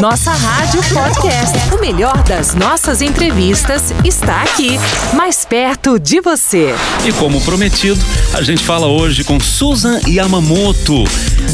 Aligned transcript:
Nossa 0.00 0.32
Rádio 0.32 0.80
Podcast. 0.84 1.74
O 1.74 1.80
melhor 1.80 2.22
das 2.22 2.54
nossas 2.54 3.02
entrevistas 3.02 3.92
está 4.02 4.40
aqui, 4.42 4.80
mais 5.12 5.44
perto 5.44 5.98
de 5.98 6.18
você. 6.20 6.74
E 7.06 7.12
como 7.12 7.38
prometido, 7.42 8.00
a 8.32 8.40
gente 8.40 8.64
fala 8.64 8.86
hoje 8.86 9.24
com 9.24 9.38
Susan 9.38 10.00
Yamamoto. 10.06 11.04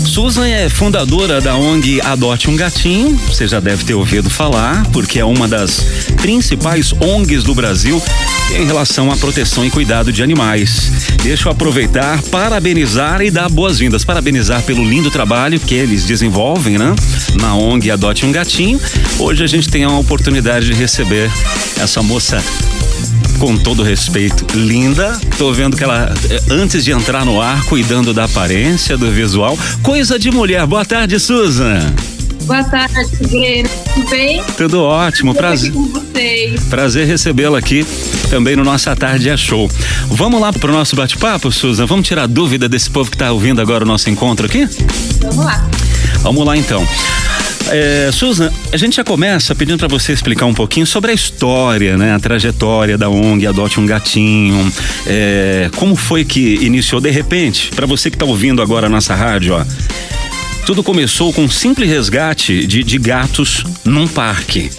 Susan 0.07 0.47
é 0.47 0.69
fundadora 0.69 1.41
da 1.41 1.57
ONG 1.57 2.01
Adote 2.03 2.49
um 2.49 2.57
Gatinho. 2.57 3.17
Você 3.27 3.49
já 3.49 3.59
deve 3.59 3.85
ter 3.85 3.95
ouvido 3.95 4.31
falar, 4.31 4.87
porque 4.93 5.19
é 5.19 5.25
uma 5.25 5.49
das 5.49 5.81
principais 6.23 6.93
ONGs 6.93 7.43
do 7.43 7.55
Brasil 7.55 8.01
em 8.53 8.67
relação 8.67 9.11
à 9.11 9.17
proteção 9.17 9.65
e 9.65 9.71
cuidado 9.71 10.13
de 10.13 10.23
animais. 10.23 10.93
Deixa 11.23 11.49
eu 11.49 11.53
aproveitar, 11.53 12.23
parabenizar 12.25 13.23
e 13.23 13.31
dar 13.31 13.49
boas-vindas. 13.49 14.05
Parabenizar 14.05 14.63
pelo 14.63 14.85
lindo 14.85 15.11
trabalho 15.11 15.59
que 15.59 15.75
eles 15.75 16.05
desenvolvem, 16.05 16.79
né? 16.79 16.95
Na 17.41 17.55
ONG 17.65 17.91
Adote 17.91 18.27
um 18.27 18.33
Gatinho. 18.33 18.81
Hoje 19.19 19.43
a 19.43 19.47
gente 19.47 19.69
tem 19.69 19.85
a 19.85 19.91
oportunidade 19.91 20.67
de 20.67 20.75
receber 20.75 21.31
essa 21.81 22.03
moça 22.03 22.43
com 23.39 23.57
todo 23.57 23.83
respeito, 23.83 24.47
linda. 24.57 25.19
Tô 25.39 25.53
vendo 25.53 25.77
que 25.77 25.85
ela, 25.85 26.13
eh, 26.31 26.41
antes 26.51 26.85
de 26.85 26.93
entrar 26.93 27.25
no 27.25 27.41
ar, 27.41 27.65
cuidando 27.65 28.13
da 28.15 28.25
aparência, 28.25 28.97
do 28.97 29.11
visual. 29.11 29.59
Coisa 29.83 30.19
de 30.19 30.31
mulher. 30.31 30.67
Boa 30.67 30.85
tarde, 30.85 31.19
Susan. 31.19 31.93
Boa 32.45 32.63
tarde, 32.65 33.11
Breno. 33.29 33.69
Tudo 33.95 34.11
bem? 34.11 34.43
Tudo 34.57 34.83
ótimo, 34.83 35.35
prazer. 35.35 35.73
com 35.73 35.87
vocês. 35.89 36.61
Prazer 36.65 37.07
recebê-la 37.07 37.59
aqui 37.59 37.87
também 38.29 38.55
no 38.55 38.65
Nossa 38.65 38.95
Tarde 38.95 39.29
é 39.29 39.37
Show. 39.37 39.71
Vamos 40.09 40.41
lá 40.41 40.53
pro 40.53 40.73
nosso 40.73 40.95
bate-papo, 40.95 41.51
Susan? 41.51 41.87
Vamos 41.87 42.07
tirar 42.07 42.27
dúvida 42.27 42.69
desse 42.69 42.91
povo 42.91 43.11
que 43.11 43.17
tá 43.17 43.33
ouvindo 43.33 43.61
agora 43.61 43.85
o 43.85 43.87
nosso 43.87 44.11
encontro 44.11 44.47
aqui? 44.47 44.69
Vamos 45.21 45.45
lá. 45.45 45.69
Vamos 46.23 46.45
lá 46.45 46.57
então. 46.57 46.87
É, 47.77 48.13
Susan, 48.13 48.53
a 48.73 48.77
gente 48.77 48.95
já 48.95 49.03
começa 49.03 49.53
pedindo 49.53 49.79
para 49.79 49.89
você 49.89 50.13
explicar 50.13 50.47
um 50.47 50.55
pouquinho 50.55 50.87
sobre 50.87 51.11
a 51.11 51.15
história, 51.15 51.97
né? 51.97 52.15
A 52.15 52.21
trajetória 52.21 52.97
da 52.97 53.09
ONG 53.09 53.49
Adote 53.49 53.81
um 53.81 53.87
Gatinho. 53.87 54.73
É, 55.05 55.69
como 55.75 55.97
foi 55.97 56.25
que 56.25 56.55
iniciou 56.61 57.01
de 57.01 57.11
repente, 57.11 57.73
para 57.75 57.85
você 57.85 58.13
que 58.13 58.17
tá 58.17 58.25
ouvindo 58.25 58.63
agora 58.63 58.87
a 58.87 58.89
nossa 58.89 59.13
rádio, 59.17 59.55
ó. 59.55 59.65
Tudo 60.65 60.85
começou 60.85 61.33
com 61.33 61.43
um 61.43 61.51
simples 61.51 61.91
resgate 61.91 62.65
de, 62.65 62.85
de 62.85 62.97
gatos 62.97 63.65
num 63.85 64.07
parque. 64.07 64.71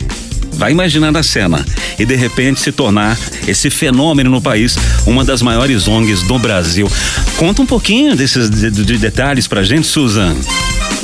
Vai 0.53 0.71
imaginando 0.71 1.17
a 1.17 1.23
cena 1.23 1.65
e 1.99 2.05
de 2.05 2.15
repente 2.15 2.61
se 2.61 2.71
tornar 2.71 3.19
esse 3.45 3.69
fenômeno 3.69 4.29
no 4.29 4.41
país, 4.41 4.77
uma 5.05 5.25
das 5.25 5.41
maiores 5.41 5.85
ONGs 5.85 6.21
do 6.21 6.39
Brasil. 6.39 6.89
Conta 7.35 7.61
um 7.61 7.65
pouquinho 7.65 8.15
desses 8.15 8.49
de, 8.49 8.71
de 8.71 8.97
detalhes 8.97 9.49
pra 9.49 9.63
gente, 9.63 9.85
Susan. 9.85 10.33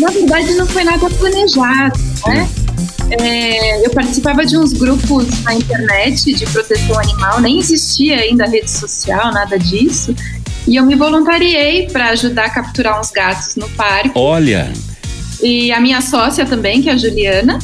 Na 0.02 0.10
verdade, 0.10 0.56
não 0.56 0.66
foi 0.66 0.84
nada 0.84 1.08
planejado, 1.12 2.00
né? 2.26 2.50
É, 3.12 3.86
eu 3.86 3.92
participava 3.92 4.44
de 4.44 4.58
uns 4.58 4.74
grupos 4.74 5.44
na 5.44 5.54
internet 5.54 6.34
de 6.34 6.46
proteção 6.48 6.98
animal, 6.98 7.40
nem 7.40 7.60
existia 7.60 8.18
ainda 8.18 8.48
rede 8.48 8.72
social, 8.72 9.32
nada 9.32 9.60
disso. 9.60 10.16
E 10.68 10.76
eu 10.76 10.86
me 10.86 10.96
voluntariei 10.96 11.88
para 11.88 12.10
ajudar 12.10 12.46
a 12.46 12.50
capturar 12.50 13.00
uns 13.00 13.12
gatos 13.12 13.56
no 13.56 13.70
parque. 13.72 14.12
Olha! 14.16 14.74
E 15.42 15.72
a 15.72 15.80
minha 15.80 16.02
sócia 16.02 16.46
também, 16.46 16.82
que 16.82 16.90
é 16.90 16.94
a 16.94 16.98
Juliana. 16.98 17.60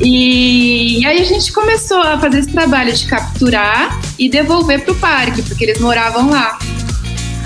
E, 0.00 1.00
e 1.00 1.06
aí 1.06 1.20
a 1.20 1.24
gente 1.24 1.50
começou 1.52 2.00
a 2.00 2.18
fazer 2.18 2.38
esse 2.38 2.52
trabalho 2.52 2.92
de 2.92 3.04
capturar 3.06 4.00
e 4.16 4.28
devolver 4.28 4.84
para 4.84 4.92
o 4.92 4.96
parque, 4.96 5.42
porque 5.42 5.64
eles 5.64 5.80
moravam 5.80 6.30
lá. 6.30 6.56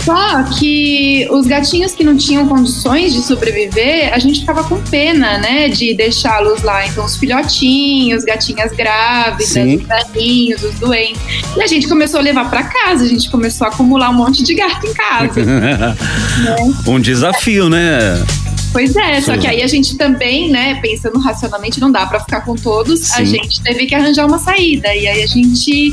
Só 0.04 0.42
que 0.58 1.28
os 1.30 1.46
gatinhos 1.46 1.92
que 1.92 2.02
não 2.02 2.16
tinham 2.16 2.46
condições 2.48 3.12
de 3.12 3.22
sobreviver, 3.22 4.12
a 4.12 4.18
gente 4.18 4.40
ficava 4.40 4.64
com 4.64 4.80
pena, 4.82 5.38
né, 5.38 5.68
de 5.68 5.94
deixá-los 5.94 6.62
lá. 6.62 6.86
Então, 6.86 7.04
os 7.04 7.16
filhotinhos, 7.16 8.24
gatinhas 8.24 8.72
grávidas, 8.72 9.48
Sim. 9.48 9.76
os 9.76 9.82
velhinhos, 9.86 10.62
os 10.64 10.74
doentes. 10.74 11.20
E 11.56 11.62
a 11.62 11.66
gente 11.66 11.88
começou 11.88 12.18
a 12.18 12.22
levar 12.22 12.50
para 12.50 12.64
casa, 12.64 13.04
a 13.04 13.08
gente 13.08 13.30
começou 13.30 13.66
a 13.66 13.70
acumular 13.70 14.10
um 14.10 14.14
monte 14.14 14.42
de 14.42 14.54
gato 14.54 14.86
em 14.86 14.94
casa. 14.94 15.44
né? 15.44 15.94
um 16.86 17.00
desafio, 17.00 17.68
né? 17.68 18.24
Pois 18.72 18.96
é, 18.96 19.20
só 19.20 19.36
que 19.36 19.46
aí 19.46 19.62
a 19.62 19.66
gente 19.66 19.96
também, 19.98 20.50
né, 20.50 20.80
pensando 20.80 21.18
racionalmente, 21.18 21.78
não 21.78 21.92
dá 21.92 22.06
para 22.06 22.20
ficar 22.20 22.40
com 22.40 22.56
todos, 22.56 23.12
a 23.12 23.16
Sim. 23.16 23.26
gente 23.26 23.60
teve 23.60 23.84
que 23.84 23.94
arranjar 23.94 24.26
uma 24.26 24.38
saída. 24.38 24.88
E 24.94 25.06
aí 25.06 25.22
a 25.22 25.26
gente, 25.26 25.92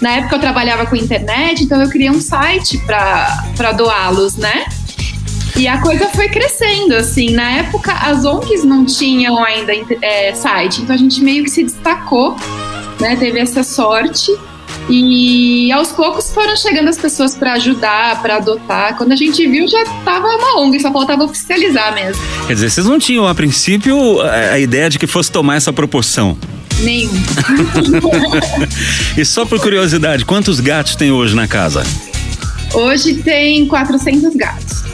na 0.00 0.10
época 0.16 0.36
eu 0.36 0.40
trabalhava 0.40 0.86
com 0.86 0.96
internet, 0.96 1.64
então 1.64 1.80
eu 1.80 1.88
criei 1.88 2.10
um 2.10 2.20
site 2.20 2.78
para 2.86 3.72
doá-los, 3.72 4.36
né? 4.36 4.66
E 5.56 5.66
a 5.66 5.80
coisa 5.80 6.08
foi 6.10 6.28
crescendo, 6.28 6.94
assim. 6.94 7.32
Na 7.32 7.50
época, 7.50 7.92
as 7.92 8.24
ONGs 8.24 8.64
não 8.64 8.84
tinham 8.84 9.42
ainda 9.42 9.72
é, 10.02 10.32
site, 10.32 10.82
então 10.82 10.94
a 10.94 10.98
gente 10.98 11.20
meio 11.20 11.42
que 11.42 11.50
se 11.50 11.64
destacou, 11.64 12.36
né? 13.00 13.16
Teve 13.16 13.40
essa 13.40 13.64
sorte. 13.64 14.30
E 14.88 15.70
aos 15.72 15.92
poucos 15.92 16.32
foram 16.32 16.56
chegando 16.56 16.88
as 16.88 16.96
pessoas 16.96 17.34
para 17.34 17.54
ajudar, 17.54 18.22
para 18.22 18.36
adotar. 18.36 18.96
Quando 18.96 19.12
a 19.12 19.16
gente 19.16 19.46
viu, 19.46 19.68
já 19.68 19.84
tava 20.04 20.26
uma 20.28 20.60
ONG, 20.60 20.80
só 20.80 20.90
faltava 20.90 21.24
oficializar 21.24 21.92
mesmo. 21.94 22.22
Quer 22.46 22.54
dizer, 22.54 22.70
vocês 22.70 22.86
não 22.86 22.98
tinham 22.98 23.26
a 23.26 23.34
princípio 23.34 24.20
a 24.22 24.38
a 24.52 24.58
ideia 24.58 24.88
de 24.88 24.98
que 24.98 25.06
fosse 25.06 25.30
tomar 25.30 25.56
essa 25.56 25.72
proporção. 25.72 26.38
Nenhum. 26.80 27.10
E 29.16 29.24
só 29.24 29.44
por 29.44 29.60
curiosidade, 29.60 30.24
quantos 30.24 30.60
gatos 30.60 30.94
tem 30.94 31.10
hoje 31.10 31.34
na 31.34 31.48
casa? 31.48 31.82
Hoje 32.72 33.14
tem 33.14 33.66
400 33.66 34.34
gatos. 34.36 34.84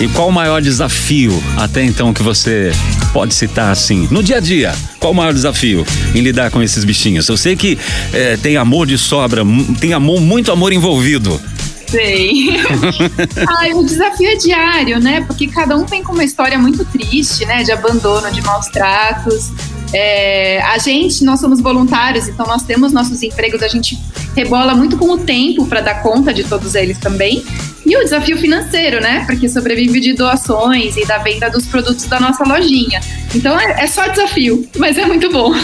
E 0.00 0.08
qual 0.08 0.28
o 0.28 0.32
maior 0.32 0.60
desafio 0.60 1.42
até 1.56 1.84
então 1.84 2.12
que 2.12 2.22
você 2.22 2.72
pode 3.12 3.34
citar 3.34 3.70
assim? 3.70 4.08
No 4.10 4.22
dia 4.22 4.38
a 4.38 4.40
dia, 4.40 4.74
qual 4.98 5.12
o 5.12 5.16
maior 5.16 5.32
desafio 5.32 5.86
em 6.14 6.20
lidar 6.20 6.50
com 6.50 6.62
esses 6.62 6.84
bichinhos? 6.84 7.28
Eu 7.28 7.36
sei 7.36 7.56
que 7.56 7.78
eh, 8.12 8.36
tem 8.42 8.56
amor 8.56 8.86
de 8.86 8.98
sobra, 8.98 9.42
tem 9.80 9.92
amor, 9.92 10.20
muito 10.20 10.50
amor 10.50 10.72
envolvido. 10.72 11.40
Sei. 11.86 12.56
Ai, 13.60 13.74
o 13.74 13.84
desafio 13.84 14.28
é 14.28 14.36
diário, 14.36 14.98
né? 14.98 15.20
Porque 15.26 15.46
cada 15.46 15.76
um 15.76 15.84
vem 15.84 16.02
com 16.02 16.12
uma 16.12 16.24
história 16.24 16.58
muito 16.58 16.84
triste, 16.86 17.44
né? 17.44 17.62
De 17.62 17.70
abandono, 17.70 18.30
de 18.32 18.40
maus 18.40 18.66
tratos. 18.66 19.50
É, 19.92 20.62
a 20.62 20.78
gente, 20.78 21.24
nós 21.24 21.40
somos 21.40 21.60
voluntários, 21.60 22.28
então 22.28 22.46
nós 22.46 22.62
temos 22.62 22.92
nossos 22.92 23.22
empregos, 23.22 23.62
a 23.62 23.68
gente 23.68 23.98
rebola 24.34 24.74
muito 24.74 24.96
com 24.96 25.10
o 25.10 25.18
tempo 25.18 25.66
para 25.66 25.80
dar 25.80 26.02
conta 26.02 26.32
de 26.32 26.44
todos 26.44 26.74
eles 26.74 26.98
também. 26.98 27.44
E 27.84 27.96
o 27.96 28.00
desafio 28.00 28.38
financeiro, 28.38 29.00
né? 29.00 29.24
Porque 29.26 29.48
sobrevive 29.48 30.00
de 30.00 30.14
doações 30.14 30.96
e 30.96 31.04
da 31.04 31.18
venda 31.18 31.50
dos 31.50 31.66
produtos 31.66 32.06
da 32.06 32.18
nossa 32.20 32.44
lojinha. 32.44 33.00
Então 33.34 33.58
é, 33.58 33.82
é 33.82 33.86
só 33.86 34.06
desafio, 34.06 34.66
mas 34.78 34.96
é 34.96 35.04
muito 35.04 35.30
bom. 35.30 35.52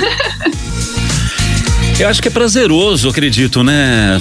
Eu 1.98 2.08
acho 2.08 2.22
que 2.22 2.28
é 2.28 2.30
prazeroso, 2.30 3.08
acredito, 3.08 3.64
né, 3.64 4.18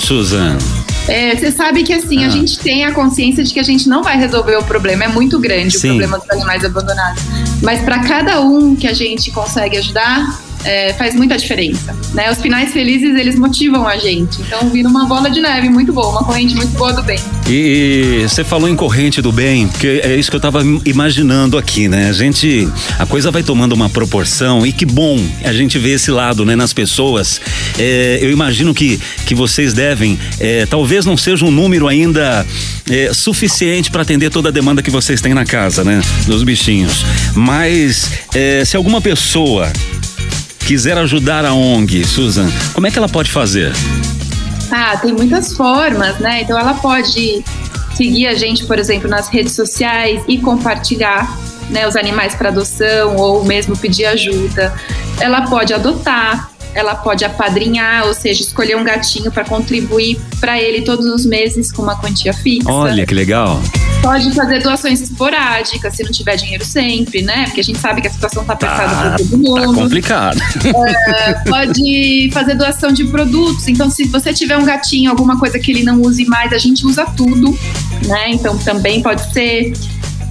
É, 1.08 1.36
você 1.36 1.52
sabe 1.52 1.84
que 1.84 1.94
assim, 1.94 2.24
Ah. 2.24 2.28
a 2.28 2.30
gente 2.30 2.60
tem 2.60 2.84
a 2.86 2.92
consciência 2.92 3.44
de 3.44 3.54
que 3.54 3.60
a 3.60 3.64
gente 3.64 3.88
não 3.88 4.04
vai 4.04 4.18
resolver 4.18 4.56
o 4.58 4.64
problema, 4.64 5.06
é 5.06 5.08
muito 5.08 5.40
grande 5.40 5.78
Sim. 5.78 5.88
o 5.88 5.92
problema 5.92 6.20
dos 6.20 6.30
animais 6.30 6.66
abandonados. 6.66 7.22
Mas 7.62 7.82
para 7.82 8.00
cada 8.00 8.42
um 8.42 8.76
que 8.76 8.88
a 8.88 8.94
gente 8.94 9.32
consegue 9.32 9.78
ajudar, 9.78 10.40
é, 10.68 10.94
faz 10.94 11.16
muita 11.16 11.38
diferença. 11.38 11.96
Né? 12.14 12.30
Os 12.30 12.40
finais 12.40 12.74
felizes, 12.74 13.16
eles 13.16 13.40
motivam 13.40 13.88
a 13.88 13.98
gente. 13.98 14.42
Então 14.42 14.70
vira 14.70 14.90
uma 14.90 15.06
bola 15.06 15.30
de 15.30 15.40
neve 15.40 15.70
muito 15.70 15.94
boa, 15.94 16.10
uma 16.10 16.24
corrente 16.26 16.54
muito 16.56 16.78
boa 16.78 16.92
do 16.92 17.02
bem. 17.02 17.20
E 17.50 18.26
você 18.28 18.44
falou 18.44 18.68
em 18.68 18.76
corrente 18.76 19.22
do 19.22 19.32
bem, 19.32 19.70
porque 19.70 20.02
é 20.04 20.16
isso 20.16 20.30
que 20.30 20.36
eu 20.36 20.42
tava 20.42 20.62
imaginando 20.86 21.58
aqui, 21.58 21.88
né? 21.88 22.10
A 22.10 22.12
gente, 22.12 22.68
a 23.00 23.06
coisa 23.06 23.32
vai 23.32 23.42
tomando 23.42 23.72
uma 23.72 23.90
proporção 23.90 24.66
e 24.66 24.74
que 24.74 24.86
bom 24.86 25.18
a 25.46 25.54
gente 25.54 25.80
ver 25.80 25.92
esse 25.92 26.12
lado, 26.12 26.44
né, 26.44 26.56
nas 26.56 26.74
pessoas. 26.74 27.40
É, 27.80 28.20
eu 28.22 28.30
imagino 28.30 28.74
que, 28.74 29.00
que 29.26 29.34
vocês 29.34 29.74
devem, 29.74 30.20
é, 30.40 30.66
talvez 30.66 31.06
não 31.06 31.16
seja 31.16 31.46
um 31.46 31.52
número 31.52 31.88
ainda 31.88 32.46
é, 32.90 33.14
suficiente 33.14 33.90
para 33.90 34.02
atender 34.02 34.30
toda 34.30 34.50
a 34.50 34.52
demanda 34.52 34.82
que 34.82 34.92
vocês 34.92 35.22
têm 35.22 35.34
na 35.34 35.46
casa, 35.46 35.84
né, 35.86 36.02
dos 36.26 36.44
bichinhos. 36.44 37.06
Mas 37.34 38.12
é, 38.36 38.66
se 38.66 38.76
alguma 38.76 39.00
pessoa 39.00 39.72
quiser 40.68 40.98
ajudar 40.98 41.46
a 41.46 41.54
ONG, 41.54 42.06
Susan, 42.06 42.52
como 42.74 42.86
é 42.86 42.92
que 42.92 42.98
ela 42.98 43.08
pode 43.08 43.32
fazer? 43.32 43.72
Ah, 44.70 44.98
tem 44.98 45.14
muitas 45.14 45.56
formas, 45.56 46.20
né? 46.20 46.42
Então 46.42 46.60
ela 46.60 46.74
pode 46.74 47.42
seguir 47.96 48.28
a 48.28 48.34
gente, 48.34 48.66
por 48.66 48.78
exemplo, 48.78 49.10
nas 49.10 49.30
redes 49.30 49.54
sociais 49.54 50.22
e 50.28 50.38
compartilhar 50.38 51.26
né, 51.70 51.88
os 51.88 51.96
animais 51.96 52.36
para 52.36 52.50
adoção 52.50 53.16
ou 53.16 53.46
mesmo 53.46 53.78
pedir 53.78 54.08
ajuda. 54.08 54.74
Ela 55.22 55.44
pode 55.44 55.74
adotar, 55.74 56.52
ela 56.74 56.96
pode 56.96 57.24
apadrinhar, 57.24 58.06
ou 58.06 58.14
seja, 58.14 58.42
escolher 58.42 58.76
um 58.76 58.84
gatinho 58.84 59.32
para 59.32 59.46
contribuir 59.46 60.20
para 60.42 60.62
ele 60.62 60.82
todos 60.82 61.06
os 61.06 61.26
meses 61.26 61.72
com 61.72 61.82
uma 61.82 61.96
quantia 61.96 62.34
fixa. 62.34 62.70
Olha 62.70 63.06
que 63.06 63.14
legal. 63.14 63.62
Pode 64.02 64.32
fazer 64.34 64.60
doações 64.64 65.02
esporádicas, 65.02 65.94
se 65.96 66.04
não 66.04 66.12
tiver 66.12 66.38
dinheiro 66.38 66.64
sempre, 66.64 67.22
né? 67.22 67.46
Porque 67.46 67.60
a 67.60 67.64
gente 67.64 67.78
sabe 67.80 68.02
que 68.02 68.08
a 68.08 68.12
situação 68.12 68.44
tá 68.46 68.54
apertada 68.54 68.88
Tá, 68.94 69.10
para 69.10 69.18
todo 69.18 69.30
tá 69.30 69.38
mundo. 69.66 69.74
complicado. 69.76 70.40
pode 71.48 72.30
fazer 72.34 72.56
doação 72.56 72.92
de 72.92 73.04
produtos. 73.06 73.68
Então, 73.68 73.90
se 73.90 74.06
você 74.06 74.34
tiver 74.34 74.58
um 74.58 74.64
gatinho, 74.64 75.10
alguma 75.10 75.38
coisa 75.38 75.60
que 75.60 75.72
ele 75.72 75.84
não 75.84 76.02
use 76.02 76.24
mais, 76.26 76.54
a 76.54 76.58
gente 76.58 76.86
usa 76.86 77.06
tudo, 77.18 77.58
né? 78.06 78.30
Então, 78.30 78.58
também 78.60 79.02
pode 79.02 79.32
ser. 79.34 79.74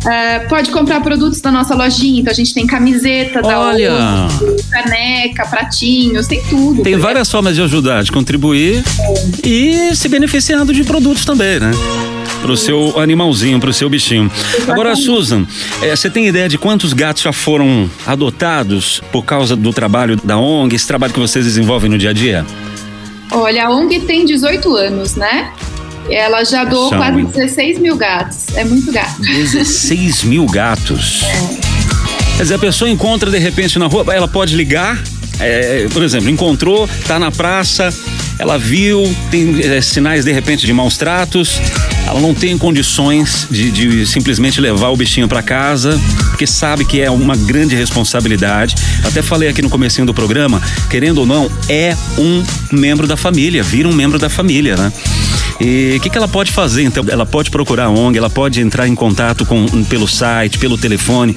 É, 0.09 0.39
pode 0.41 0.71
comprar 0.71 1.01
produtos 1.01 1.41
da 1.41 1.51
nossa 1.51 1.75
lojinha, 1.75 2.21
então 2.21 2.31
a 2.31 2.35
gente 2.35 2.55
tem 2.55 2.65
camiseta 2.67 3.43
da 3.43 3.59
Olha. 3.59 3.91
Caneca, 4.71 5.45
pratinhos, 5.47 6.29
tem 6.29 6.41
tudo. 6.49 6.83
Tem 6.83 6.97
várias 6.97 7.29
formas 7.31 7.57
de 7.57 7.63
ajudar, 7.63 8.05
de 8.05 8.13
contribuir 8.13 8.85
e 9.43 9.97
se 9.97 10.09
beneficiando 10.09 10.73
de 10.73 10.85
produtos 10.85 11.25
também, 11.25 11.59
né? 11.59 11.73
Pro 12.47 12.57
seu 12.57 13.01
animalzinho, 13.01 13.59
pro 13.59 13.73
seu 13.73 13.91
bichinho. 13.91 14.31
Agora, 14.69 14.95
Susan, 14.95 15.45
eh, 15.83 15.97
você 15.97 16.09
tem 16.09 16.29
ideia 16.29 16.49
de 16.49 16.57
quantos 16.57 16.93
gatos 16.93 17.25
já 17.25 17.33
foram 17.33 17.91
adotados 18.07 19.03
por 19.11 19.25
causa 19.25 19.57
do 19.57 19.73
trabalho 19.73 20.17
da 20.23 20.39
ONG, 20.39 20.77
esse 20.77 20.87
trabalho 20.87 21.13
que 21.13 21.19
vocês 21.19 21.45
desenvolvem 21.45 21.91
no 21.91 21.99
dia 21.99 22.11
a 22.11 22.13
dia? 22.13 22.47
Olha, 23.33 23.67
a 23.67 23.71
ONG 23.71 23.99
tem 23.99 24.25
18 24.25 24.77
anos, 24.77 25.17
né? 25.17 25.51
Ela 26.09 26.45
já 26.45 26.63
doou 26.63 26.89
São, 26.91 26.99
quase 26.99 27.19
hein? 27.19 27.27
16 27.27 27.81
mil 27.81 27.97
gatos. 27.97 28.47
É 28.55 28.65
muito 28.65 28.93
gato. 28.93 29.21
16 29.21 30.23
mil 30.23 30.47
gatos. 30.47 31.23
Quer 32.37 32.43
dizer, 32.45 32.55
a 32.55 32.59
pessoa 32.61 32.89
encontra 32.89 33.29
de 33.29 33.39
repente 33.39 33.77
na 33.77 33.87
rua, 33.87 34.05
ela 34.15 34.29
pode 34.29 34.55
ligar, 34.55 35.03
é, 35.41 35.89
por 35.93 36.05
exemplo, 36.05 36.31
encontrou, 36.31 36.89
tá 37.09 37.19
na 37.19 37.33
praça, 37.33 37.93
ela 38.39 38.57
viu, 38.57 39.03
tem 39.31 39.61
é, 39.63 39.81
sinais 39.81 40.25
de 40.25 40.33
repente 40.33 40.65
de 40.65 40.73
maus 40.73 40.97
tratos, 40.97 41.61
ela 42.07 42.21
não 42.21 42.33
tem 42.33 42.57
condições 42.57 43.47
de, 43.51 43.71
de 43.71 44.07
simplesmente 44.07 44.61
levar 44.61 44.89
o 44.89 44.97
bichinho 44.97 45.27
para 45.27 45.43
casa, 45.43 46.01
porque 46.31 46.47
sabe 46.47 46.85
que 46.85 47.01
é 47.01 47.11
uma 47.11 47.37
grande 47.37 47.75
responsabilidade. 47.75 48.77
Até 49.05 49.23
falei 49.23 49.49
aqui 49.49 49.61
no 49.61 49.69
comecinho 49.69 50.07
do 50.07 50.15
programa, 50.15 50.63
querendo 50.89 51.19
ou 51.19 51.27
não, 51.27 51.51
é 51.69 51.97
um 52.17 52.45
membro 52.71 53.07
da 53.07 53.17
família, 53.17 53.63
vira 53.63 53.89
um 53.89 53.93
membro 53.93 54.19
da 54.19 54.29
família, 54.29 54.77
né? 54.77 54.93
E 55.61 55.95
o 55.97 56.01
que, 56.01 56.11
que 56.11 56.19
ela 56.19 56.29
pode 56.29 56.53
fazer? 56.53 56.83
Então, 56.83 57.05
ela 57.09 57.25
pode 57.25 57.51
procurar 57.51 57.87
a 57.87 57.91
ONG, 57.91 58.19
ela 58.19 58.29
pode 58.29 58.61
entrar 58.61 58.87
em 58.87 58.95
contato 58.95 59.47
com 59.47 59.67
pelo 59.85 60.07
site, 60.07 60.59
pelo 60.59 60.77
telefone. 60.77 61.37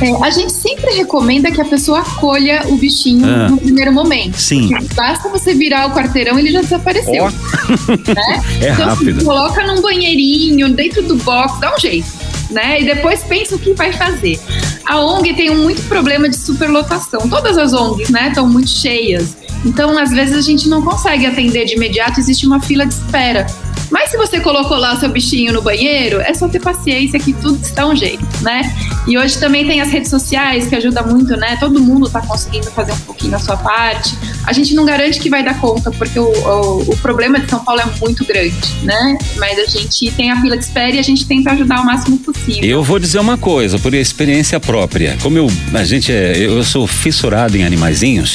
É, 0.00 0.24
a 0.24 0.30
gente 0.30 0.52
sempre 0.52 0.94
recomenda 0.94 1.50
que 1.50 1.60
a 1.60 1.64
pessoa 1.64 2.00
acolha 2.00 2.62
o 2.68 2.76
bichinho 2.76 3.26
Ah. 3.26 3.48
no 3.48 3.58
primeiro 3.58 3.92
momento. 3.92 4.36
Sim. 4.38 4.70
Basta 4.94 5.28
você 5.28 5.54
virar 5.54 5.86
o 5.88 5.90
quarteirão, 5.92 6.38
ele 6.38 6.50
já 6.52 6.60
desapareceu. 6.60 7.24
Ó. 7.24 7.30
né? 7.30 8.42
É 8.62 8.70
então, 8.72 8.86
rápido. 8.88 9.16
assim, 9.16 9.24
coloca 9.24 9.66
num 9.66 9.80
banheirinho, 9.82 10.72
dentro 10.72 11.02
do 11.02 11.16
box, 11.16 11.58
dá 11.60 11.74
um 11.74 11.78
jeito. 11.80 12.06
Né? 12.50 12.80
E 12.80 12.84
depois 12.86 13.22
pensa 13.24 13.56
o 13.56 13.58
que 13.58 13.72
vai 13.74 13.92
fazer. 13.92 14.40
A 14.86 14.98
ONG 15.00 15.34
tem 15.34 15.50
um 15.50 15.62
muito 15.64 15.82
problema 15.82 16.28
de 16.28 16.36
superlotação. 16.36 17.28
Todas 17.28 17.58
as 17.58 17.72
ONGs, 17.74 18.08
né, 18.10 18.28
estão 18.28 18.48
muito 18.48 18.70
cheias. 18.70 19.36
Então, 19.66 19.98
às 19.98 20.10
vezes 20.10 20.36
a 20.36 20.40
gente 20.40 20.68
não 20.68 20.80
consegue 20.82 21.26
atender 21.26 21.66
de 21.66 21.74
imediato, 21.74 22.18
existe 22.20 22.46
uma 22.46 22.60
fila 22.60 22.86
de 22.86 22.94
espera. 22.94 23.46
Mas 23.90 24.10
se 24.10 24.16
você 24.16 24.40
colocou 24.40 24.76
lá 24.76 24.96
seu 24.96 25.08
bichinho 25.08 25.52
no 25.52 25.62
banheiro, 25.62 26.20
é 26.20 26.34
só 26.34 26.48
ter 26.48 26.60
paciência 26.60 27.18
que 27.18 27.32
tudo 27.32 27.58
está 27.62 27.86
um 27.86 27.96
jeito, 27.96 28.24
né? 28.42 28.62
E 29.06 29.16
hoje 29.16 29.38
também 29.38 29.66
tem 29.66 29.80
as 29.80 29.90
redes 29.90 30.10
sociais 30.10 30.66
que 30.66 30.74
ajuda 30.74 31.02
muito, 31.02 31.36
né? 31.36 31.56
Todo 31.58 31.80
mundo 31.80 32.06
está 32.06 32.20
conseguindo 32.20 32.70
fazer 32.70 32.92
um 32.92 32.98
pouquinho 32.98 33.34
a 33.34 33.38
sua 33.38 33.56
parte. 33.56 34.14
A 34.44 34.52
gente 34.52 34.74
não 34.74 34.84
garante 34.84 35.18
que 35.18 35.30
vai 35.30 35.42
dar 35.42 35.58
conta, 35.60 35.90
porque 35.90 36.18
o, 36.18 36.24
o, 36.24 36.90
o 36.90 36.96
problema 36.98 37.38
de 37.40 37.48
São 37.48 37.64
Paulo 37.64 37.80
é 37.80 37.86
muito 38.00 38.24
grande, 38.24 38.56
né? 38.82 39.18
Mas 39.36 39.58
a 39.58 39.64
gente 39.66 40.10
tem 40.12 40.30
a 40.30 40.40
fila 40.40 40.56
de 40.56 40.64
espera 40.64 40.96
e 40.96 40.98
a 40.98 41.02
gente 41.02 41.26
tenta 41.26 41.52
ajudar 41.52 41.80
o 41.80 41.86
máximo 41.86 42.18
possível. 42.18 42.64
Eu 42.64 42.82
vou 42.82 42.98
dizer 42.98 43.18
uma 43.18 43.38
coisa, 43.38 43.78
por 43.78 43.94
experiência 43.94 44.60
própria. 44.60 45.16
Como 45.22 45.38
eu, 45.38 45.50
a 45.72 45.84
gente 45.84 46.12
é, 46.12 46.36
eu 46.36 46.62
sou 46.62 46.86
fissurado 46.86 47.56
em 47.56 47.64
animaizinhos. 47.64 48.34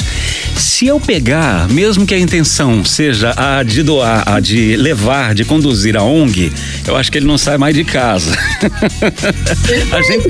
Se 0.55 0.87
eu 0.87 0.99
pegar, 0.99 1.67
mesmo 1.69 2.05
que 2.05 2.13
a 2.13 2.19
intenção 2.19 2.83
seja 2.85 3.33
a 3.35 3.63
de 3.63 3.83
doar, 3.83 4.23
a 4.27 4.39
de 4.39 4.75
levar, 4.75 5.33
de 5.33 5.42
conduzir 5.45 5.97
a 5.97 6.03
ONG, 6.03 6.51
eu 6.87 6.95
acho 6.95 7.11
que 7.11 7.17
ele 7.17 7.25
não 7.25 7.37
sai 7.37 7.57
mais 7.57 7.75
de 7.75 7.83
casa. 7.83 8.31
a, 9.91 10.01
gente, 10.01 10.27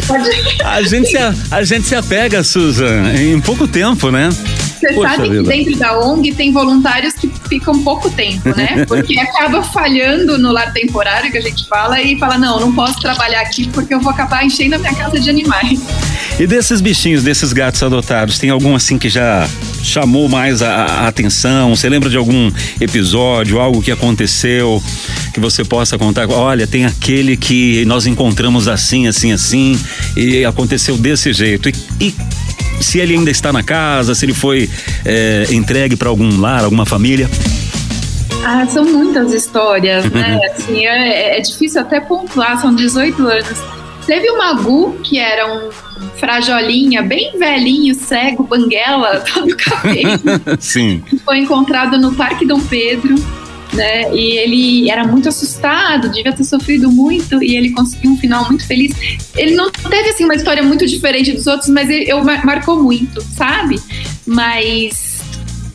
a, 0.64 0.82
gente 0.84 1.08
se, 1.10 1.18
a, 1.52 1.64
gente 1.64 1.88
se 1.88 1.96
apega, 1.96 2.44
Susan, 2.44 3.14
em 3.14 3.40
pouco 3.40 3.68
tempo, 3.68 4.12
né? 4.12 4.30
Você 4.84 4.94
Poxa 4.94 5.16
sabe 5.16 5.24
que 5.24 5.30
vida. 5.30 5.50
dentro 5.50 5.76
da 5.78 6.00
ONG 6.00 6.34
tem 6.34 6.52
voluntários 6.52 7.14
que 7.14 7.32
ficam 7.48 7.82
pouco 7.84 8.10
tempo, 8.10 8.50
né? 8.50 8.84
Porque 8.88 9.18
acaba 9.18 9.64
falhando 9.64 10.38
no 10.38 10.52
lar 10.52 10.74
temporário 10.74 11.32
que 11.32 11.38
a 11.38 11.42
gente 11.42 11.66
fala 11.68 12.02
e 12.02 12.18
fala: 12.20 12.38
não, 12.38 12.60
não 12.60 12.74
posso 12.74 13.00
trabalhar 13.00 13.42
aqui 13.42 13.68
porque 13.70 13.94
eu 13.94 14.00
vou 14.00 14.12
acabar 14.12 14.46
enchendo 14.46 14.76
a 14.76 14.78
minha 14.78 14.94
casa 14.94 15.20
de 15.20 15.30
animais. 15.30 15.80
E 16.38 16.46
desses 16.46 16.82
bichinhos, 16.82 17.24
desses 17.24 17.54
gatos 17.54 17.82
adotados, 17.82 18.38
tem 18.38 18.50
algum 18.50 18.76
assim 18.76 18.98
que 18.98 19.10
já 19.10 19.48
chamou 19.84 20.30
mais 20.30 20.62
a, 20.62 20.74
a 20.74 21.08
atenção? 21.08 21.76
Você 21.76 21.90
lembra 21.90 22.10
de 22.10 22.18
algum 22.18 22.52
episódio, 22.80 23.60
algo 23.60 23.82
que 23.82 23.92
aconteceu 23.92 24.82
que 25.34 25.40
você 25.40 25.64
possa 25.64 25.98
contar? 25.98 26.30
Olha, 26.30 26.66
tem 26.66 26.86
aquele 26.86 27.36
que 27.36 27.84
nós 27.86 28.08
encontramos 28.08 28.68
assim, 28.68 29.08
assim, 29.08 29.32
assim, 29.32 29.80
e 30.16 30.46
aconteceu 30.46 30.98
desse 30.98 31.34
jeito. 31.34 31.70
E, 31.70 31.76
e 32.00 32.14
se 32.80 33.00
ele 33.00 33.14
ainda 33.14 33.30
está 33.30 33.52
na 33.52 33.62
casa, 33.62 34.16
se 34.16 34.26
ele 34.26 34.34
foi 34.34 34.70
é, 35.06 35.48
entregue 35.52 35.96
para 35.96 36.10
algum 36.10 36.40
lar, 36.40 36.64
alguma 36.64 36.86
família? 36.86 37.30
Ah, 38.46 38.66
são 38.68 38.84
muitas 38.84 39.34
histórias, 39.34 40.06
né? 40.12 40.40
Assim, 40.52 40.86
é, 40.86 41.38
é 41.38 41.42
difícil 41.42 41.80
até 41.80 42.00
pontuar, 42.02 42.60
são 42.60 42.76
18 42.76 43.26
anos. 43.26 43.83
Teve 44.06 44.30
o 44.32 44.38
Magu, 44.38 45.00
que 45.04 45.18
era 45.18 45.48
um 45.52 45.70
frajolinha, 46.18 47.02
bem 47.02 47.38
velhinho, 47.38 47.96
cego, 47.96 48.44
banguela, 48.44 49.24
todo 49.34 49.56
cabelo. 49.56 50.20
Sim. 50.60 51.02
que 51.10 51.18
foi 51.20 51.40
encontrado 51.40 51.98
no 51.98 52.14
Parque 52.14 52.46
Dom 52.46 52.60
Pedro, 52.60 53.16
né? 53.74 54.14
E 54.14 54.38
ele 54.38 54.90
era 54.90 55.06
muito 55.06 55.30
assustado, 55.30 56.10
devia 56.10 56.34
ter 56.34 56.44
sofrido 56.44 56.92
muito 56.92 57.42
e 57.44 57.56
ele 57.56 57.72
conseguiu 57.72 58.12
um 58.12 58.18
final 58.18 58.46
muito 58.48 58.66
feliz. 58.68 58.94
Ele 59.36 59.56
não 59.56 59.72
teve 59.72 60.10
assim 60.10 60.26
uma 60.26 60.36
história 60.36 60.62
muito 60.62 60.86
diferente 60.86 61.32
dos 61.32 61.48
outros, 61.48 61.70
mas 61.70 61.90
ele, 61.90 62.06
eu 62.12 62.24
mar- 62.24 62.46
marcou 62.46 62.82
muito, 62.84 63.22
sabe? 63.36 63.80
Mas 64.28 65.22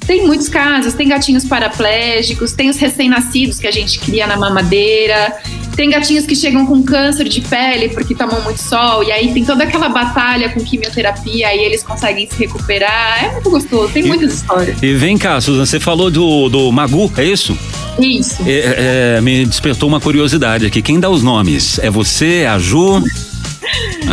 tem 0.06 0.26
muitos 0.26 0.48
casos, 0.48 0.94
tem 0.94 1.08
gatinhos 1.08 1.44
paraplégicos, 1.44 2.52
tem 2.52 2.70
os 2.70 2.76
recém-nascidos 2.78 3.58
que 3.58 3.66
a 3.66 3.70
gente 3.72 3.98
cria 3.98 4.26
na 4.26 4.36
mamadeira, 4.36 5.36
tem 5.78 5.90
gatinhos 5.90 6.26
que 6.26 6.34
chegam 6.34 6.66
com 6.66 6.82
câncer 6.82 7.28
de 7.28 7.40
pele 7.40 7.90
porque 7.90 8.12
tomam 8.12 8.42
muito 8.42 8.60
sol, 8.60 9.04
e 9.04 9.12
aí 9.12 9.32
tem 9.32 9.44
toda 9.44 9.62
aquela 9.62 9.88
batalha 9.88 10.48
com 10.48 10.58
quimioterapia 10.58 11.54
e 11.54 11.60
eles 11.60 11.84
conseguem 11.84 12.28
se 12.28 12.36
recuperar. 12.36 13.24
É 13.24 13.32
muito 13.34 13.48
gostoso, 13.48 13.92
tem 13.92 14.04
E- 14.04 14.08
muitas 14.08 14.34
histórias. 14.34 14.82
E 14.82 14.92
vem 14.94 15.16
cá, 15.16 15.40
Susan, 15.40 15.64
você 15.64 15.78
falou 15.78 16.10
do, 16.10 16.48
do 16.48 16.72
Magu, 16.72 17.12
é 17.16 17.24
isso? 17.24 17.56
Isso. 17.96 18.42
É, 18.44 19.18
é, 19.18 19.20
me 19.20 19.46
despertou 19.46 19.88
uma 19.88 20.00
curiosidade 20.00 20.66
aqui. 20.66 20.82
Quem 20.82 20.98
dá 20.98 21.08
os 21.08 21.22
nomes? 21.22 21.78
É 21.78 21.88
você, 21.88 22.44
a 22.50 22.58
Ju? 22.58 23.00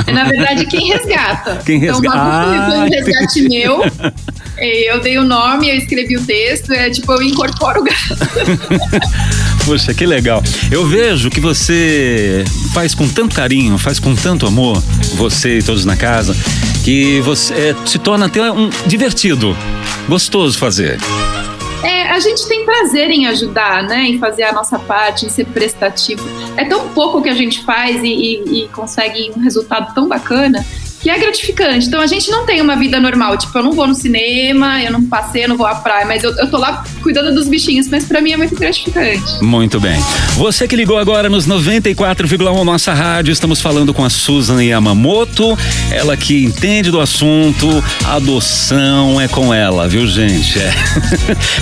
É, 0.08 0.12
na 0.14 0.24
verdade, 0.26 0.66
quem 0.66 0.88
resgata. 0.90 1.62
Quem 1.66 1.80
resgata. 1.80 2.08
Então, 2.08 2.14
uma 2.14 2.44
Ah, 2.44 2.86
um 2.86 2.90
resgate 2.90 3.42
meu. 3.44 3.82
e 4.60 4.92
Eu 4.92 5.00
dei 5.02 5.18
o 5.18 5.24
nome, 5.24 5.70
eu 5.70 5.76
escrevi 5.76 6.18
o 6.18 6.26
texto, 6.26 6.72
é 6.72 6.90
tipo, 6.90 7.12
eu 7.14 7.22
incorporo 7.22 7.82
o 7.82 7.84
gato. 7.84 8.18
Poxa, 9.66 9.94
que 9.94 10.06
legal. 10.06 10.44
Eu 10.72 10.86
vejo 10.88 11.30
que 11.30 11.40
você 11.40 12.44
faz 12.74 12.94
com 12.94 13.08
tanto 13.08 13.36
carinho, 13.36 13.78
faz 13.78 14.00
com 14.00 14.16
tanto 14.16 14.46
amor, 14.46 14.82
você 15.16 15.58
e 15.58 15.64
todos 15.64 15.86
na 15.86 15.96
casa, 15.98 16.36
que 16.84 17.20
você 17.22 17.54
é, 17.54 17.76
se 17.86 17.98
torna 17.98 18.28
até 18.28 18.52
um 18.52 18.70
divertido, 18.86 19.58
gostoso 20.08 20.58
fazer. 20.60 21.00
É, 21.84 22.10
a 22.10 22.20
gente 22.20 22.48
tem 22.48 22.66
prazer 22.66 23.10
em 23.12 23.28
ajudar, 23.28 23.84
né? 23.84 24.06
Em 24.08 24.18
fazer 24.18 24.44
a 24.44 24.52
nossa 24.52 24.80
parte, 24.80 25.26
em 25.26 25.30
ser 25.30 25.46
prestativo. 25.46 26.24
É 26.58 26.66
tão 26.66 26.90
pouco 26.90 27.22
que 27.22 27.30
a 27.30 27.34
gente 27.36 27.64
faz 27.64 28.02
e, 28.04 28.08
e- 28.08 28.64
e 28.64 28.68
consegue 28.70 29.32
um 29.36 29.42
resultado 29.42 29.94
tão 29.94 30.08
bacana 30.08 30.66
que 31.06 31.10
é 31.12 31.20
gratificante. 31.20 31.86
Então 31.86 32.02
a 32.02 32.08
gente 32.08 32.32
não 32.32 32.48
tem 32.48 32.60
uma 32.60 32.76
vida 32.76 33.00
normal. 33.00 33.38
Tipo, 33.38 33.56
eu 33.60 33.64
não 33.64 33.74
vou 33.74 33.86
no 33.86 33.94
cinema, 33.94 34.82
eu 34.82 34.92
não 34.92 35.04
passei, 35.04 35.44
eu 35.44 35.50
não 35.50 35.56
vou 35.56 35.68
à 35.68 35.76
praia, 35.76 36.04
mas 36.04 36.24
eu, 36.24 36.36
eu 36.36 36.50
tô 36.50 36.58
lá 36.58 36.84
cuidando 37.04 37.32
dos 37.32 37.48
bichinhos, 37.48 37.88
mas 37.88 38.06
pra 38.06 38.20
mim 38.20 38.32
é 38.32 38.38
muito 38.38 38.56
gratificante. 38.56 39.40
Muito 39.40 39.80
bem. 39.80 40.04
Você 40.36 40.68
que 40.68 40.76
ligou 40.76 40.98
agora 40.98 41.30
nos 41.30 41.48
94,1 41.48 42.64
nossa 42.64 42.92
rádio, 42.92 43.32
estamos 43.32 43.62
falando 43.62 43.94
com 43.94 44.04
a 44.04 44.10
Susan 44.10 44.64
Yamamoto, 44.64 45.56
ela 45.92 46.18
que 46.18 46.44
entende 46.44 46.90
do 46.90 47.00
assunto, 47.00 47.84
adoção 48.06 49.22
é 49.22 49.28
com 49.28 49.54
ela, 49.54 49.88
viu 49.88 50.08
gente? 50.08 50.58
É. 50.58 50.74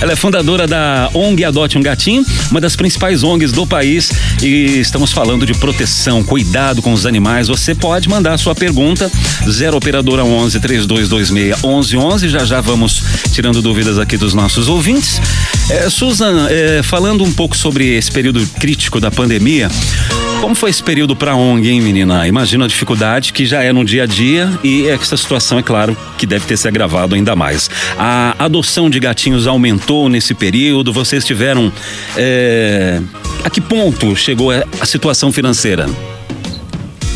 Ela 0.00 0.12
é 0.12 0.16
fundadora 0.16 0.66
da 0.66 1.10
ONG 1.12 1.44
Adote 1.44 1.76
um 1.76 1.82
Gatinho, 1.82 2.24
uma 2.50 2.60
das 2.60 2.76
principais 2.76 3.22
ONGs 3.22 3.52
do 3.52 3.66
país 3.66 4.10
e 4.42 4.78
estamos 4.78 5.12
falando 5.12 5.44
de 5.44 5.52
proteção, 5.54 6.22
cuidado 6.22 6.80
com 6.80 6.92
os 6.92 7.04
animais. 7.04 7.48
Você 7.48 7.74
pode 7.74 8.08
mandar 8.08 8.38
sua 8.38 8.54
pergunta, 8.54 9.10
0 9.48 9.76
operadora 9.76 10.24
11 10.24 10.60
3226 10.60 11.62
1111, 11.62 12.28
já 12.28 12.44
já 12.44 12.60
vamos 12.60 13.02
tirando 13.32 13.60
dúvidas 13.60 13.98
aqui 13.98 14.16
dos 14.16 14.34
nossos 14.34 14.68
ouvintes. 14.68 15.20
É, 15.70 15.88
Susan, 15.88 16.46
é, 16.48 16.82
falando 16.82 17.24
um 17.24 17.32
pouco 17.32 17.56
sobre 17.56 17.96
esse 17.96 18.10
período 18.10 18.46
crítico 18.58 19.00
da 19.00 19.10
pandemia, 19.10 19.70
como 20.40 20.54
foi 20.54 20.70
esse 20.70 20.82
período 20.82 21.16
para 21.16 21.32
a 21.32 21.36
ONG, 21.36 21.70
hein, 21.70 21.80
menina? 21.80 22.28
Imagina 22.28 22.66
a 22.66 22.68
dificuldade 22.68 23.32
que 23.32 23.46
já 23.46 23.62
é 23.62 23.72
no 23.72 23.84
dia 23.84 24.02
a 24.02 24.06
dia 24.06 24.50
e 24.62 24.86
essa 24.88 25.16
situação, 25.16 25.58
é 25.58 25.62
claro, 25.62 25.96
que 26.18 26.26
deve 26.26 26.44
ter 26.46 26.56
se 26.56 26.68
agravado 26.68 27.14
ainda 27.14 27.34
mais. 27.34 27.70
A 27.98 28.34
adoção 28.38 28.90
de 28.90 29.00
gatinhos 29.00 29.46
aumentou 29.46 30.08
nesse 30.08 30.34
período? 30.34 30.92
Vocês 30.92 31.24
tiveram. 31.24 31.72
é, 32.16 33.00
a 33.42 33.50
que 33.50 33.60
ponto 33.60 34.14
chegou 34.16 34.50
a 34.50 34.86
situação 34.86 35.32
financeira? 35.32 35.88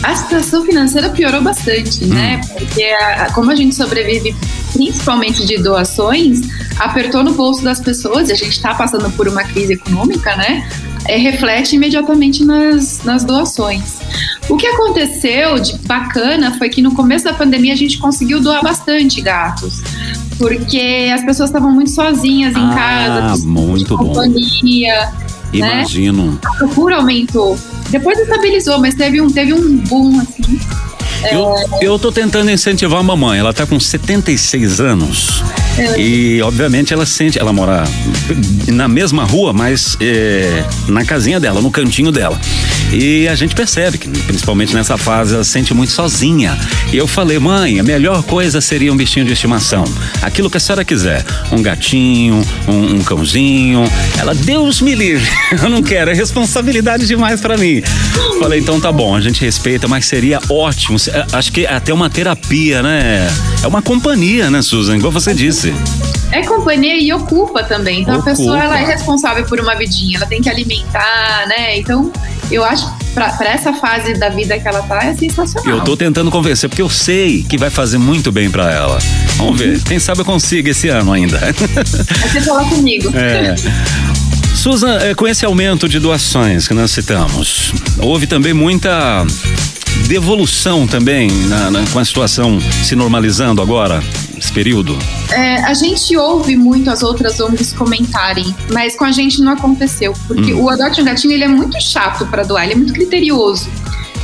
A 0.02 0.14
situação 0.14 0.64
financeira 0.64 1.10
piorou 1.10 1.42
bastante, 1.42 2.04
hum. 2.04 2.08
né? 2.08 2.40
Porque 2.52 2.84
a, 2.84 3.32
como 3.32 3.50
a 3.50 3.54
gente 3.54 3.74
sobrevive 3.74 4.34
principalmente 4.72 5.46
de 5.46 5.58
doações, 5.58 6.40
apertou 6.78 7.24
no 7.24 7.32
bolso 7.34 7.62
das 7.64 7.80
pessoas 7.80 8.28
e 8.28 8.32
a 8.32 8.36
gente 8.36 8.52
está 8.52 8.74
passando 8.74 9.10
por 9.12 9.26
uma 9.28 9.42
crise 9.44 9.74
econômica, 9.74 10.36
né? 10.36 10.68
É, 11.06 11.16
reflete 11.16 11.74
imediatamente 11.76 12.44
nas, 12.44 13.02
nas 13.02 13.24
doações. 13.24 13.98
O 14.48 14.56
que 14.56 14.66
aconteceu 14.66 15.58
de 15.58 15.78
bacana 15.78 16.56
foi 16.58 16.68
que 16.68 16.82
no 16.82 16.94
começo 16.94 17.24
da 17.24 17.32
pandemia 17.32 17.72
a 17.72 17.76
gente 17.76 17.98
conseguiu 17.98 18.40
doar 18.40 18.62
bastante 18.62 19.20
gatos. 19.20 19.82
Porque 20.36 21.10
as 21.12 21.24
pessoas 21.24 21.48
estavam 21.48 21.72
muito 21.72 21.90
sozinhas 21.90 22.54
em 22.54 22.70
ah, 22.70 22.74
casa, 22.74 23.46
muito 23.46 23.96
bom. 23.96 24.06
companhia. 24.06 25.12
Né? 25.52 25.82
Imagino. 25.82 26.32
Né? 26.32 26.38
A 26.44 26.50
procura 26.56 26.96
aumentou. 26.96 27.58
Depois 27.90 28.18
estabilizou, 28.18 28.78
mas 28.78 28.94
teve 28.94 29.20
um, 29.20 29.30
teve 29.30 29.52
um 29.52 29.76
boom, 29.78 30.20
assim. 30.20 30.58
Eu, 31.30 31.54
é... 31.56 31.64
eu 31.82 31.98
tô 31.98 32.12
tentando 32.12 32.50
incentivar 32.50 33.00
a 33.00 33.02
mamãe. 33.02 33.38
Ela 33.38 33.52
tá 33.52 33.66
com 33.66 33.78
76 33.78 34.80
anos. 34.80 35.42
É. 35.76 36.00
E, 36.00 36.42
obviamente, 36.42 36.92
ela 36.92 37.06
sente. 37.06 37.38
Ela 37.38 37.52
mora 37.52 37.84
na 38.68 38.88
mesma 38.88 39.24
rua, 39.24 39.52
mas 39.52 39.96
é, 40.00 40.64
na 40.88 41.04
casinha 41.04 41.38
dela, 41.38 41.60
no 41.60 41.70
cantinho 41.70 42.10
dela. 42.10 42.38
E 42.92 43.28
a 43.28 43.34
gente 43.34 43.54
percebe 43.54 43.98
que, 43.98 44.08
principalmente 44.08 44.74
nessa 44.74 44.96
fase, 44.96 45.34
ela 45.34 45.44
se 45.44 45.50
sente 45.50 45.74
muito 45.74 45.92
sozinha. 45.92 46.56
E 46.92 46.96
eu 46.96 47.06
falei, 47.06 47.38
mãe, 47.38 47.78
a 47.78 47.82
melhor 47.82 48.22
coisa 48.22 48.60
seria 48.60 48.92
um 48.92 48.96
bichinho 48.96 49.26
de 49.26 49.32
estimação. 49.32 49.84
Aquilo 50.22 50.48
que 50.48 50.56
a 50.56 50.60
senhora 50.60 50.84
quiser. 50.84 51.24
Um 51.52 51.62
gatinho, 51.62 52.42
um, 52.66 52.96
um 52.96 53.04
cãozinho. 53.04 53.84
Ela, 54.18 54.34
Deus 54.34 54.80
me 54.80 54.94
livre. 54.94 55.28
Eu 55.62 55.68
não 55.68 55.82
quero, 55.82 56.10
é 56.10 56.14
responsabilidade 56.14 57.06
demais 57.06 57.40
para 57.40 57.56
mim. 57.56 57.82
Falei, 58.40 58.60
então 58.60 58.80
tá 58.80 58.90
bom, 58.90 59.14
a 59.14 59.20
gente 59.20 59.40
respeita, 59.42 59.86
mas 59.86 60.06
seria 60.06 60.40
ótimo. 60.48 60.98
Acho 61.32 61.52
que 61.52 61.66
até 61.66 61.92
uma 61.92 62.08
terapia, 62.10 62.82
né? 62.82 63.28
É 63.62 63.66
uma 63.66 63.82
companhia, 63.82 64.50
né, 64.50 64.62
Susan? 64.62 64.96
Igual 64.96 65.12
você 65.12 65.34
disse. 65.34 65.72
É 66.30 66.42
companhia 66.42 67.00
e 67.00 67.12
ocupa 67.12 67.64
também. 67.64 68.02
Então 68.02 68.16
ocupa. 68.16 68.30
a 68.30 68.36
pessoa 68.36 68.62
ela 68.62 68.78
é 68.78 68.84
responsável 68.84 69.44
por 69.44 69.60
uma 69.60 69.74
vidinha, 69.74 70.18
ela 70.18 70.26
tem 70.26 70.42
que 70.42 70.48
alimentar, 70.48 71.46
né? 71.48 71.78
Então 71.78 72.12
eu 72.50 72.64
acho 72.64 72.86
para 73.14 73.50
essa 73.50 73.72
fase 73.72 74.14
da 74.14 74.28
vida 74.28 74.58
que 74.58 74.68
ela 74.68 74.82
tá 74.82 75.04
é 75.04 75.14
sensacional. 75.14 75.78
Eu 75.78 75.84
tô 75.84 75.96
tentando 75.96 76.30
convencer 76.30 76.68
porque 76.68 76.82
eu 76.82 76.90
sei 76.90 77.42
que 77.42 77.58
vai 77.58 77.70
fazer 77.70 77.98
muito 77.98 78.30
bem 78.30 78.50
para 78.50 78.70
ela. 78.72 78.98
Vamos 79.36 79.58
ver, 79.58 79.82
quem 79.82 79.98
sabe 79.98 80.20
eu 80.20 80.24
consigo 80.24 80.68
esse 80.68 80.88
ano 80.88 81.12
ainda. 81.12 81.38
Você 82.22 82.40
falar 82.40 82.68
comigo. 82.68 83.10
É. 83.14 83.54
Susan, 84.54 84.98
é, 84.98 85.14
com 85.14 85.26
esse 85.26 85.44
aumento 85.44 85.88
de 85.88 85.98
doações 85.98 86.66
que 86.66 86.74
nós 86.74 86.90
citamos, 86.90 87.72
houve 87.98 88.26
também 88.26 88.52
muita 88.52 89.24
devolução 90.08 90.86
também 90.86 91.30
na, 91.48 91.70
na, 91.70 91.86
com 91.92 91.98
a 91.98 92.04
situação 92.04 92.58
se 92.82 92.96
normalizando 92.96 93.60
agora? 93.60 94.02
esse 94.38 94.52
período? 94.52 94.96
É, 95.32 95.56
a 95.64 95.74
gente 95.74 96.16
ouve 96.16 96.54
muito 96.54 96.88
as 96.90 97.02
outras 97.02 97.40
ONGs 97.40 97.72
comentarem, 97.72 98.54
mas 98.72 98.94
com 98.94 99.04
a 99.04 99.10
gente 99.10 99.40
não 99.40 99.52
aconteceu, 99.52 100.14
porque 100.28 100.54
hum. 100.54 100.62
o 100.62 100.70
Adote 100.70 101.00
um 101.00 101.04
Gatinho 101.04 101.34
ele 101.34 101.42
é 101.42 101.48
muito 101.48 101.80
chato 101.82 102.24
para 102.26 102.44
doar, 102.44 102.64
ele 102.64 102.74
é 102.74 102.76
muito 102.76 102.92
criterioso. 102.92 103.68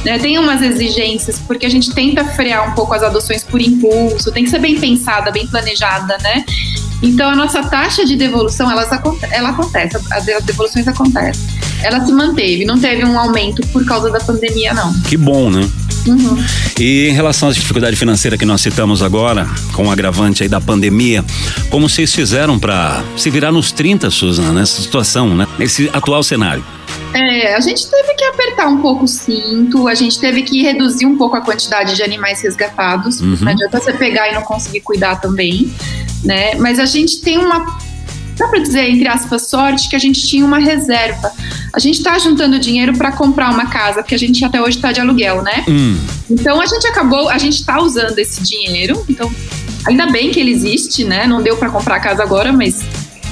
Né? 0.04 0.18
Tem 0.18 0.38
umas 0.38 0.62
exigências, 0.62 1.40
porque 1.40 1.66
a 1.66 1.68
gente 1.68 1.92
tenta 1.92 2.24
frear 2.24 2.70
um 2.70 2.74
pouco 2.74 2.94
as 2.94 3.02
adoções 3.02 3.42
por 3.42 3.60
impulso, 3.60 4.30
tem 4.30 4.44
que 4.44 4.50
ser 4.50 4.60
bem 4.60 4.78
pensada, 4.78 5.32
bem 5.32 5.46
planejada, 5.48 6.16
né? 6.22 6.44
Então 7.02 7.28
a 7.28 7.34
nossa 7.34 7.62
taxa 7.64 8.04
de 8.04 8.14
devolução, 8.14 8.70
elas, 8.70 8.88
ela 9.32 9.48
acontece, 9.48 9.96
as 10.12 10.24
devoluções 10.44 10.86
acontecem. 10.86 11.53
Ela 11.84 12.04
se 12.04 12.12
manteve, 12.12 12.64
não 12.64 12.80
teve 12.80 13.04
um 13.04 13.18
aumento 13.18 13.60
por 13.68 13.84
causa 13.84 14.10
da 14.10 14.18
pandemia, 14.18 14.72
não. 14.72 14.92
Que 15.02 15.18
bom, 15.18 15.50
né? 15.50 15.68
Uhum. 16.06 16.42
E 16.78 17.08
em 17.08 17.12
relação 17.12 17.48
às 17.48 17.54
dificuldades 17.54 17.98
financeiras 17.98 18.38
que 18.38 18.46
nós 18.46 18.62
citamos 18.62 19.02
agora, 19.02 19.46
com 19.74 19.86
o 19.86 19.90
agravante 19.90 20.42
aí 20.42 20.48
da 20.48 20.60
pandemia, 20.60 21.24
como 21.70 21.88
vocês 21.88 22.14
fizeram 22.14 22.58
para 22.58 23.02
se 23.16 23.28
virar 23.28 23.52
nos 23.52 23.70
30, 23.70 24.10
Suzana, 24.10 24.52
nessa 24.52 24.80
situação, 24.80 25.34
né? 25.34 25.46
Nesse 25.58 25.90
atual 25.92 26.22
cenário? 26.22 26.64
É, 27.12 27.54
a 27.54 27.60
gente 27.60 27.88
teve 27.88 28.14
que 28.14 28.24
apertar 28.24 28.66
um 28.66 28.78
pouco 28.78 29.04
o 29.04 29.08
cinto, 29.08 29.86
a 29.86 29.94
gente 29.94 30.18
teve 30.18 30.42
que 30.42 30.62
reduzir 30.62 31.06
um 31.06 31.16
pouco 31.16 31.36
a 31.36 31.40
quantidade 31.40 31.94
de 31.94 32.02
animais 32.02 32.40
resgatados. 32.42 33.20
Uhum. 33.20 33.36
Não 33.40 33.52
adianta 33.52 33.78
você 33.78 33.92
pegar 33.92 34.30
e 34.30 34.34
não 34.34 34.42
conseguir 34.42 34.80
cuidar 34.80 35.16
também, 35.16 35.72
né? 36.24 36.54
Mas 36.56 36.78
a 36.78 36.86
gente 36.86 37.20
tem 37.20 37.38
uma 37.38 37.78
dá 38.36 38.48
para 38.48 38.58
dizer, 38.60 38.90
entre 38.90 39.08
aspas, 39.08 39.48
sorte 39.48 39.88
que 39.88 39.96
a 39.96 39.98
gente 39.98 40.26
tinha 40.26 40.44
uma 40.44 40.58
reserva. 40.58 41.32
A 41.72 41.78
gente 41.78 41.98
está 41.98 42.18
juntando 42.18 42.58
dinheiro 42.58 42.96
para 42.96 43.12
comprar 43.12 43.50
uma 43.50 43.66
casa, 43.66 44.02
porque 44.02 44.14
a 44.14 44.18
gente 44.18 44.44
até 44.44 44.60
hoje 44.60 44.76
está 44.76 44.92
de 44.92 45.00
aluguel, 45.00 45.42
né? 45.42 45.64
Hum. 45.68 45.98
Então 46.30 46.60
a 46.60 46.66
gente 46.66 46.86
acabou, 46.86 47.28
a 47.28 47.38
gente 47.38 47.60
está 47.60 47.80
usando 47.80 48.18
esse 48.18 48.42
dinheiro. 48.42 49.04
Então, 49.08 49.30
ainda 49.86 50.06
bem 50.06 50.30
que 50.30 50.40
ele 50.40 50.50
existe, 50.50 51.04
né? 51.04 51.26
Não 51.26 51.42
deu 51.42 51.56
para 51.56 51.70
comprar 51.70 51.96
a 51.96 52.00
casa 52.00 52.22
agora, 52.22 52.52
mas 52.52 52.82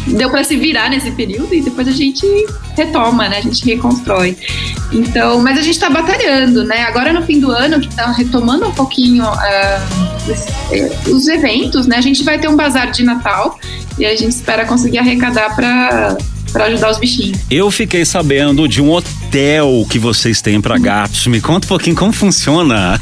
deu 0.07 0.31
para 0.31 0.43
se 0.45 0.57
virar 0.57 0.91
nesse 0.91 1.11
período 1.13 1.55
e 1.55 1.61
depois 1.61 1.87
a 1.89 1.93
gente 1.93 2.27
retoma, 2.77 3.29
né? 3.29 3.39
A 3.39 3.41
gente 3.41 3.65
reconstrói. 3.65 4.37
Então, 4.93 5.41
mas 5.41 5.59
a 5.59 5.63
gente 5.63 5.75
está 5.75 5.89
batalhando, 5.89 6.65
né? 6.65 6.83
Agora 6.83 7.13
no 7.13 7.23
fim 7.23 7.41
do 7.41 7.51
ano, 7.51 7.81
que 7.81 7.89
está 7.89 8.11
retomando 8.13 8.67
um 8.67 8.73
pouquinho 8.73 9.25
uh, 9.25 11.11
os 11.11 11.29
eventos, 11.29 11.87
né? 11.87 11.97
A 11.97 12.03
gente 12.03 12.23
vai 12.23 12.39
ter 12.39 12.49
um 12.49 12.57
bazar 12.57 12.91
de 12.91 13.03
Natal 13.05 13.59
e 13.99 14.05
a 14.05 14.17
gente 14.17 14.33
espera 14.33 14.65
conseguir 14.65 14.99
arrecadar 14.99 15.55
para 15.55 16.17
para 16.53 16.67
ajudar 16.67 16.91
os 16.91 16.99
bichinhos. 16.99 17.39
Eu 17.51 17.71
fiquei 17.71 18.05
sabendo 18.05 18.69
de 18.69 18.83
um 18.83 18.91
hotel 18.91 19.22
que 19.89 19.99
vocês 19.99 20.43
têm 20.43 20.61
para 20.61 20.79
gatos. 20.79 21.27
Me 21.27 21.41
conta 21.41 21.67
um 21.67 21.69
pouquinho 21.69 21.97
como 21.97 22.13
funciona. 22.13 23.01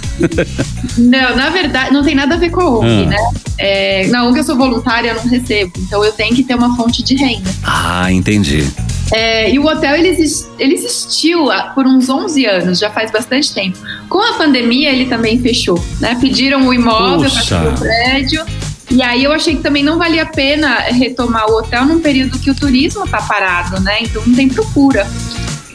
Não, 0.97 1.37
na 1.37 1.51
verdade, 1.51 1.93
não 1.93 2.05
tem 2.05 2.15
nada 2.15 2.37
a 2.37 2.39
ver 2.39 2.51
com 2.51 2.61
a 2.61 2.79
ONG, 2.79 3.05
ah. 3.05 3.07
né? 3.07 3.17
É, 3.59 4.07
na 4.09 4.25
ONG 4.25 4.39
eu 4.39 4.45
sou 4.45 4.57
voluntária, 4.57 5.11
eu 5.11 5.15
não 5.17 5.27
recebo. 5.29 5.73
Então 5.79 6.05
eu 6.05 6.13
tenho 6.13 6.35
que 6.35 6.43
ter 6.43 6.55
uma 6.55 6.77
fonte 6.77 7.03
de 7.03 7.17
renda. 7.17 7.51
Ah, 7.65 8.13
entendi. 8.13 8.67
É, 9.13 9.51
e 9.51 9.59
o 9.59 9.67
hotel 9.67 9.97
ele, 9.97 10.17
ele 10.59 10.75
existiu 10.75 11.49
por 11.75 11.87
uns 11.87 12.09
11 12.09 12.47
anos, 12.47 12.79
já 12.79 12.91
faz 12.91 13.11
bastante 13.11 13.53
tempo. 13.53 13.79
Com 14.09 14.21
a 14.21 14.35
pandemia 14.35 14.91
ele 14.91 15.07
também 15.07 15.41
fechou, 15.41 15.83
né? 15.99 16.17
Pediram 16.21 16.67
o 16.67 16.73
imóvel 16.73 17.31
para 17.49 17.71
o 17.71 17.79
prédio 17.79 18.45
e 18.91 19.03
aí 19.03 19.23
eu 19.23 19.33
achei 19.33 19.55
que 19.55 19.63
também 19.63 19.85
não 19.85 19.99
valia 19.99 20.25
a 20.25 20.27
pena 20.27 20.81
retomar 20.81 21.49
o 21.49 21.59
hotel 21.59 21.87
num 21.87 22.01
período 22.01 22.39
que 22.39 22.51
o 22.51 22.55
turismo 22.55 23.07
tá 23.09 23.23
parado, 23.23 23.81
né? 23.81 23.99
Então 24.03 24.23
não 24.27 24.35
tem 24.35 24.49
procura. 24.49 25.07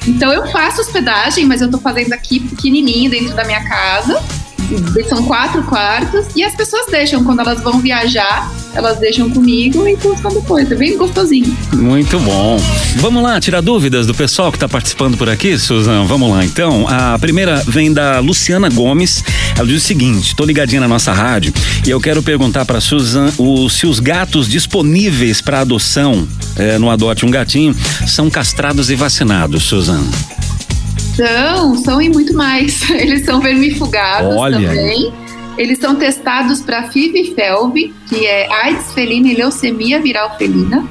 Então 0.08 0.32
eu 0.32 0.48
faço 0.48 0.82
hospedagem, 0.82 1.46
mas 1.46 1.62
eu 1.62 1.70
tô 1.70 1.78
fazendo 1.80 2.14
aqui 2.14 2.40
pequenininho 2.40 3.10
dentro 3.10 3.36
da 3.36 3.44
minha 3.44 3.68
casa 3.68 4.22
são 5.08 5.24
quatro 5.24 5.64
quartos 5.64 6.26
e 6.36 6.44
as 6.44 6.56
pessoas 6.56 6.88
deixam 6.90 7.24
quando 7.24 7.40
elas 7.40 7.62
vão 7.62 7.80
viajar, 7.80 8.52
elas 8.74 8.98
deixam 8.98 9.30
comigo 9.30 9.88
e 9.88 9.96
buscam 9.96 10.30
depois. 10.30 10.72
É 10.72 10.76
bem 10.76 10.98
gostosinho. 10.98 11.56
Muito 11.74 12.20
bom. 12.20 12.58
Vamos 12.98 13.24
lá, 13.24 13.40
tirar 13.40 13.62
dúvidas 13.62 14.08
do 14.08 14.14
pessoal 14.14 14.52
que 14.52 14.58
está 14.58 14.68
participando 14.68 15.18
por 15.18 15.30
aqui, 15.30 15.58
Suzana. 15.58 16.06
Vamos 16.06 16.30
lá, 16.32 16.44
então. 16.44 16.88
A 16.88 17.18
primeira 17.20 17.64
vem 17.68 17.92
da 17.94 18.20
Luciana 18.20 18.70
Gomes. 18.70 19.24
Ela 19.58 19.68
diz 19.68 19.84
o 19.84 19.86
seguinte: 19.86 20.36
tô 20.36 20.46
ligadinha 20.46 20.82
na 20.82 20.88
nossa 20.88 21.14
rádio 21.14 21.54
e 21.86 21.90
eu 21.90 22.00
quero 22.00 22.22
perguntar 22.22 22.66
para 22.66 22.82
Suzana 22.82 23.34
o, 23.38 23.70
se 23.70 23.86
os 23.86 24.00
gatos 24.00 24.48
disponíveis 24.48 25.42
para 25.42 25.62
adoção 25.62 26.28
é, 26.56 26.78
no 26.78 26.90
Adote 26.90 27.26
um 27.26 27.32
Gatinho 27.32 27.76
são 28.08 28.30
castrados 28.30 28.90
e 28.90 28.96
vacinados, 28.96 29.64
Suzana. 29.64 30.10
São, 31.16 31.76
são 31.76 32.02
e 32.02 32.10
muito 32.10 32.34
mais. 32.34 32.88
Eles 32.92 33.26
são 33.26 33.40
vermifugados 33.40 34.36
Olha. 34.36 34.58
também. 34.58 35.14
Eles 35.58 35.80
são 35.80 35.96
testados 35.96 36.62
para 36.62 36.90
FIV 36.92 37.22
e 37.22 37.34
FeLV, 37.34 37.94
que 38.10 38.26
é 38.26 38.52
AIDS 38.52 38.94
felina 38.94 39.30
e 39.30 39.36
leucemia 39.36 40.02
viral 40.02 40.38
felina. 40.38 40.86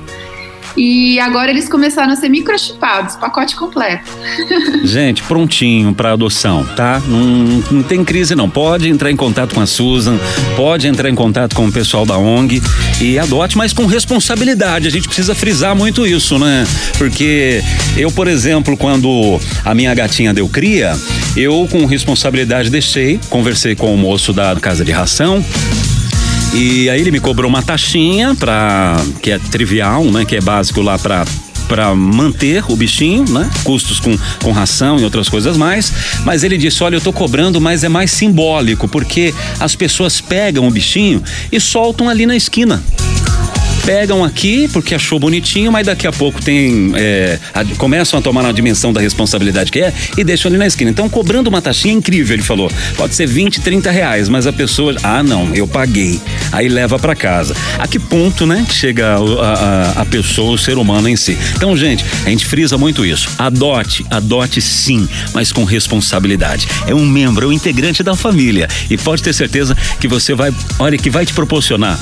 E 0.76 1.20
agora 1.20 1.50
eles 1.50 1.68
começaram 1.68 2.12
a 2.12 2.16
ser 2.16 2.28
microchipados, 2.28 3.16
pacote 3.16 3.54
completo. 3.54 4.10
Gente, 4.84 5.22
prontinho 5.22 5.94
para 5.94 6.12
adoção, 6.12 6.64
tá? 6.76 7.00
Não, 7.06 7.62
não 7.70 7.82
tem 7.82 8.04
crise 8.04 8.34
não. 8.34 8.50
Pode 8.50 8.88
entrar 8.88 9.10
em 9.10 9.16
contato 9.16 9.54
com 9.54 9.60
a 9.60 9.66
Susan, 9.66 10.18
pode 10.56 10.86
entrar 10.86 11.08
em 11.08 11.14
contato 11.14 11.54
com 11.54 11.66
o 11.66 11.72
pessoal 11.72 12.04
da 12.04 12.18
ONG 12.18 12.62
e 13.00 13.18
adote, 13.18 13.56
mas 13.56 13.72
com 13.72 13.86
responsabilidade. 13.86 14.88
A 14.88 14.90
gente 14.90 15.06
precisa 15.06 15.34
frisar 15.34 15.76
muito 15.76 16.06
isso, 16.06 16.38
né? 16.38 16.66
Porque 16.98 17.62
eu, 17.96 18.10
por 18.10 18.26
exemplo, 18.26 18.76
quando 18.76 19.40
a 19.64 19.74
minha 19.74 19.94
gatinha 19.94 20.34
deu 20.34 20.48
cria, 20.48 20.96
eu 21.36 21.68
com 21.70 21.84
responsabilidade 21.86 22.70
deixei, 22.70 23.20
conversei 23.30 23.74
com 23.74 23.94
o 23.94 23.96
moço 23.96 24.32
da 24.32 24.54
casa 24.56 24.84
de 24.84 24.92
ração, 24.92 25.44
e 26.54 26.88
aí 26.88 27.00
ele 27.00 27.10
me 27.10 27.20
cobrou 27.20 27.48
uma 27.48 27.62
taxinha 27.62 28.34
para 28.34 28.96
que 29.20 29.30
é 29.32 29.38
trivial, 29.38 30.04
né, 30.04 30.24
que 30.24 30.36
é 30.36 30.40
básico 30.40 30.80
lá 30.80 30.98
para 30.98 31.24
para 31.68 31.94
manter 31.94 32.62
o 32.68 32.76
bichinho, 32.76 33.24
né? 33.30 33.50
Custos 33.64 33.98
com, 33.98 34.16
com 34.42 34.52
ração 34.52 34.98
e 34.98 35.04
outras 35.04 35.30
coisas 35.30 35.56
mais. 35.56 35.90
Mas 36.22 36.44
ele 36.44 36.58
disse: 36.58 36.84
Olha, 36.84 36.96
eu 36.96 37.00
tô 37.00 37.10
cobrando, 37.12 37.58
mas 37.58 37.82
é 37.82 37.88
mais 37.88 38.10
simbólico, 38.10 38.86
porque 38.86 39.34
as 39.58 39.74
pessoas 39.74 40.20
pegam 40.20 40.68
o 40.68 40.70
bichinho 40.70 41.22
e 41.50 41.58
soltam 41.58 42.08
ali 42.08 42.26
na 42.26 42.36
esquina. 42.36 42.82
Pegam 43.84 44.24
aqui 44.24 44.68
porque 44.68 44.94
achou 44.94 45.18
bonitinho, 45.18 45.70
mas 45.70 45.86
daqui 45.86 46.06
a 46.06 46.12
pouco 46.12 46.42
tem 46.42 46.92
é, 46.94 47.38
a, 47.52 47.64
começam 47.76 48.18
a 48.18 48.22
tomar 48.22 48.44
a 48.46 48.52
dimensão 48.52 48.92
da 48.92 49.00
responsabilidade 49.00 49.70
que 49.70 49.80
é 49.80 49.92
e 50.16 50.24
deixam 50.24 50.48
ali 50.48 50.58
na 50.58 50.66
esquina. 50.66 50.90
Então, 50.90 51.08
cobrando 51.08 51.48
uma 51.48 51.60
taxinha 51.60 51.94
incrível, 51.94 52.34
ele 52.34 52.42
falou. 52.42 52.70
Pode 52.96 53.14
ser 53.14 53.26
20, 53.26 53.60
30 53.60 53.90
reais, 53.90 54.28
mas 54.28 54.46
a 54.46 54.52
pessoa, 54.52 54.94
ah, 55.02 55.22
não, 55.22 55.54
eu 55.54 55.66
paguei. 55.66 56.20
Aí 56.52 56.68
leva 56.68 56.98
para 56.98 57.14
casa. 57.14 57.54
A 57.78 57.86
que 57.86 57.98
ponto, 57.98 58.46
né, 58.46 58.66
chega 58.70 59.16
a, 59.16 59.18
a, 59.18 59.90
a 60.02 60.04
pessoa, 60.06 60.52
o 60.52 60.58
ser 60.58 60.78
humano 60.78 61.08
em 61.08 61.16
si. 61.16 61.36
Então, 61.56 61.76
gente, 61.76 62.04
a 62.24 62.30
gente 62.30 62.46
frisa 62.46 62.78
muito 62.78 63.04
isso. 63.04 63.28
Adote, 63.38 64.04
adote 64.10 64.60
sim, 64.60 65.08
mas 65.32 65.52
com 65.52 65.64
responsabilidade. 65.64 66.66
É 66.86 66.94
um 66.94 67.04
membro, 67.04 67.46
é 67.46 67.48
um 67.48 67.52
integrante 67.52 68.02
da 68.02 68.14
família. 68.14 68.68
E 68.88 68.96
pode 68.96 69.22
ter 69.22 69.32
certeza 69.32 69.76
que 70.00 70.08
você 70.08 70.34
vai, 70.34 70.52
olha, 70.78 70.96
que 70.96 71.10
vai 71.10 71.26
te 71.26 71.34
proporcionar 71.34 71.98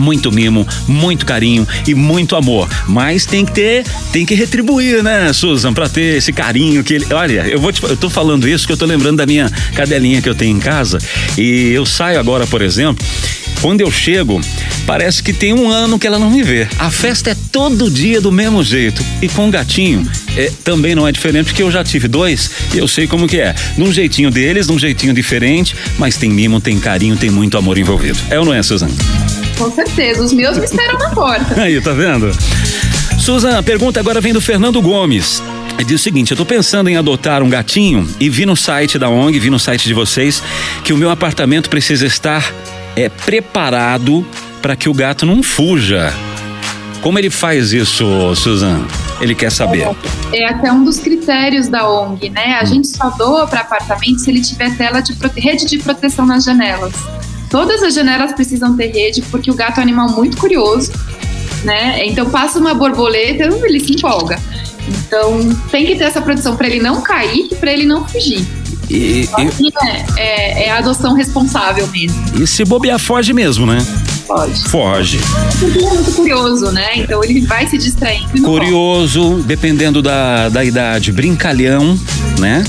muito 0.00 0.30
mimo, 0.30 0.66
muito 0.86 1.17
carinho 1.24 1.66
e 1.86 1.94
muito 1.94 2.36
amor. 2.36 2.68
Mas 2.86 3.26
tem 3.26 3.44
que 3.44 3.52
ter, 3.52 3.84
tem 4.12 4.24
que 4.24 4.34
retribuir, 4.34 5.02
né, 5.02 5.32
Susan, 5.32 5.72
para 5.72 5.88
ter 5.88 6.16
esse 6.16 6.32
carinho 6.32 6.82
que 6.84 6.94
ele. 6.94 7.06
Olha, 7.12 7.46
eu 7.46 7.60
vou 7.60 7.72
te, 7.72 7.82
eu 7.82 7.96
tô 7.96 8.10
falando 8.10 8.48
isso 8.48 8.66
que 8.66 8.72
eu 8.72 8.76
tô 8.76 8.86
lembrando 8.86 9.18
da 9.18 9.26
minha 9.26 9.50
cadelinha 9.74 10.20
que 10.22 10.28
eu 10.28 10.34
tenho 10.34 10.56
em 10.56 10.60
casa 10.60 10.98
e 11.36 11.70
eu 11.72 11.84
saio 11.86 12.18
agora, 12.18 12.46
por 12.46 12.62
exemplo, 12.62 13.04
quando 13.60 13.80
eu 13.80 13.90
chego, 13.90 14.40
parece 14.86 15.22
que 15.22 15.32
tem 15.32 15.52
um 15.52 15.68
ano 15.68 15.98
que 15.98 16.06
ela 16.06 16.18
não 16.18 16.30
me 16.30 16.42
vê. 16.42 16.68
A 16.78 16.90
festa 16.90 17.30
é 17.30 17.36
todo 17.50 17.90
dia 17.90 18.20
do 18.20 18.30
mesmo 18.30 18.62
jeito. 18.62 19.04
E 19.20 19.28
com 19.28 19.48
o 19.48 19.50
gatinho, 19.50 20.08
é, 20.36 20.50
também 20.62 20.94
não 20.94 21.06
é 21.06 21.12
diferente, 21.12 21.46
porque 21.46 21.62
eu 21.62 21.70
já 21.70 21.82
tive 21.82 22.06
dois 22.06 22.50
e 22.72 22.78
eu 22.78 22.86
sei 22.86 23.06
como 23.06 23.26
que 23.26 23.40
é. 23.40 23.54
Num 23.76 23.92
jeitinho 23.92 24.30
deles, 24.30 24.68
num 24.68 24.78
jeitinho 24.78 25.12
diferente, 25.12 25.74
mas 25.98 26.16
tem 26.16 26.30
mimo, 26.30 26.60
tem 26.60 26.78
carinho, 26.78 27.16
tem 27.16 27.30
muito 27.30 27.58
amor 27.58 27.78
envolvido. 27.78 28.18
É 28.30 28.38
ou 28.38 28.44
não 28.44 28.54
é, 28.54 28.62
Suzana? 28.62 28.94
Com 29.58 29.72
certeza, 29.72 30.22
os 30.22 30.32
meus 30.32 30.56
me 30.56 30.64
esperam 30.64 30.96
na 30.98 31.10
porta. 31.10 31.58
Aí, 31.60 31.80
tá 31.80 31.92
vendo? 31.92 32.30
Suzana, 33.18 33.58
a 33.58 33.62
pergunta 33.62 33.98
agora 33.98 34.20
vem 34.20 34.32
do 34.32 34.40
Fernando 34.40 34.80
Gomes. 34.80 35.42
Ele 35.74 35.84
diz 35.84 36.00
o 36.00 36.04
seguinte: 36.04 36.30
eu 36.30 36.36
tô 36.36 36.46
pensando 36.46 36.88
em 36.88 36.96
adotar 36.96 37.42
um 37.42 37.50
gatinho 37.50 38.08
e 38.20 38.30
vi 38.30 38.46
no 38.46 38.56
site 38.56 38.98
da 38.98 39.08
ONG, 39.08 39.38
vi 39.38 39.50
no 39.50 39.58
site 39.58 39.86
de 39.86 39.94
vocês, 39.94 40.42
que 40.84 40.92
o 40.92 40.96
meu 40.96 41.10
apartamento 41.10 41.68
precisa 41.68 42.06
estar 42.06 42.52
é, 42.94 43.08
preparado 43.08 44.24
para 44.62 44.76
que 44.76 44.88
o 44.88 44.94
gato 44.94 45.26
não 45.26 45.42
fuja. 45.42 46.12
Como 47.00 47.18
ele 47.18 47.30
faz 47.30 47.72
isso, 47.72 48.34
Suzana? 48.34 48.86
Ele 49.20 49.34
quer 49.34 49.50
saber. 49.50 49.88
É, 50.32 50.42
é 50.42 50.48
até 50.48 50.72
um 50.72 50.84
dos 50.84 50.98
critérios 50.98 51.68
da 51.68 51.88
ONG, 51.88 52.30
né? 52.30 52.58
A 52.60 52.62
hum. 52.62 52.66
gente 52.66 52.88
só 52.88 53.10
doa 53.10 53.46
para 53.46 53.60
apartamento 53.60 54.20
se 54.20 54.30
ele 54.30 54.40
tiver 54.40 54.76
tela 54.76 55.00
de 55.00 55.14
rede 55.36 55.66
de 55.66 55.78
proteção 55.78 56.26
nas 56.26 56.44
janelas. 56.44 56.92
Todas 57.50 57.82
as 57.82 57.94
janelas 57.94 58.32
precisam 58.32 58.76
ter 58.76 58.88
rede, 58.88 59.22
porque 59.30 59.50
o 59.50 59.54
gato 59.54 59.78
é 59.78 59.80
um 59.80 59.82
animal 59.82 60.10
muito 60.10 60.36
curioso, 60.36 60.92
né? 61.64 62.06
Então 62.06 62.28
passa 62.28 62.58
uma 62.58 62.74
borboleta, 62.74 63.44
ele 63.64 63.80
se 63.80 63.92
empolga. 63.92 64.38
Então 64.88 65.54
tem 65.70 65.86
que 65.86 65.96
ter 65.96 66.04
essa 66.04 66.20
proteção 66.20 66.56
para 66.56 66.66
ele 66.66 66.80
não 66.80 67.00
cair 67.00 67.48
e 67.50 67.54
para 67.54 67.72
ele 67.72 67.84
não 67.84 68.06
fugir. 68.06 68.46
E, 68.90 69.28
e 69.28 69.72
é, 69.86 70.06
é, 70.16 70.64
é, 70.64 70.70
a 70.70 70.78
adoção 70.78 71.14
responsável 71.14 71.86
mesmo. 71.88 72.42
E 72.42 72.46
se 72.46 72.64
bobear, 72.64 72.98
foge 72.98 73.32
mesmo, 73.34 73.66
né? 73.66 73.78
Foge. 74.26 74.68
Foge. 74.68 75.20
Ele 75.62 75.84
é 75.84 75.90
muito 75.90 76.12
curioso, 76.12 76.70
né? 76.70 76.96
Então 76.96 77.22
ele 77.22 77.40
vai 77.46 77.66
se 77.66 77.76
distraindo. 77.76 78.42
Curioso, 78.42 79.42
dependendo 79.46 80.02
da, 80.02 80.48
da 80.48 80.64
idade, 80.64 81.12
brincalhão, 81.12 81.98
né? 82.38 82.64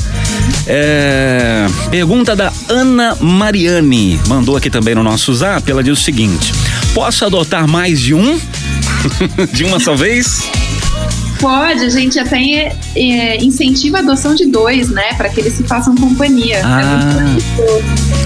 É, 0.72 1.66
pergunta 1.90 2.36
da 2.36 2.54
Ana 2.70 3.18
Mariani. 3.20 4.20
Mandou 4.28 4.56
aqui 4.56 4.70
também 4.70 4.94
no 4.94 5.02
nosso 5.02 5.34
zap. 5.34 5.70
Ela 5.70 5.82
diz 5.82 5.98
o 5.98 6.02
seguinte: 6.02 6.54
Posso 6.94 7.26
adotar 7.26 7.68
mais 7.68 8.00
de 8.00 8.14
um? 8.14 8.40
de 9.52 9.64
uma 9.64 9.80
só 9.80 9.96
vez? 9.96 10.44
Pode, 11.40 11.86
a 11.86 11.90
gente 11.90 12.20
até 12.20 12.38
é, 12.38 12.78
é, 12.96 13.44
incentiva 13.44 13.98
a 13.98 14.00
adoção 14.02 14.36
de 14.36 14.46
dois, 14.46 14.90
né? 14.90 15.14
Para 15.14 15.30
que 15.30 15.40
eles 15.40 15.54
se 15.54 15.64
façam 15.64 15.96
companhia. 15.96 16.58
É 16.58 16.62
ah, 16.64 17.38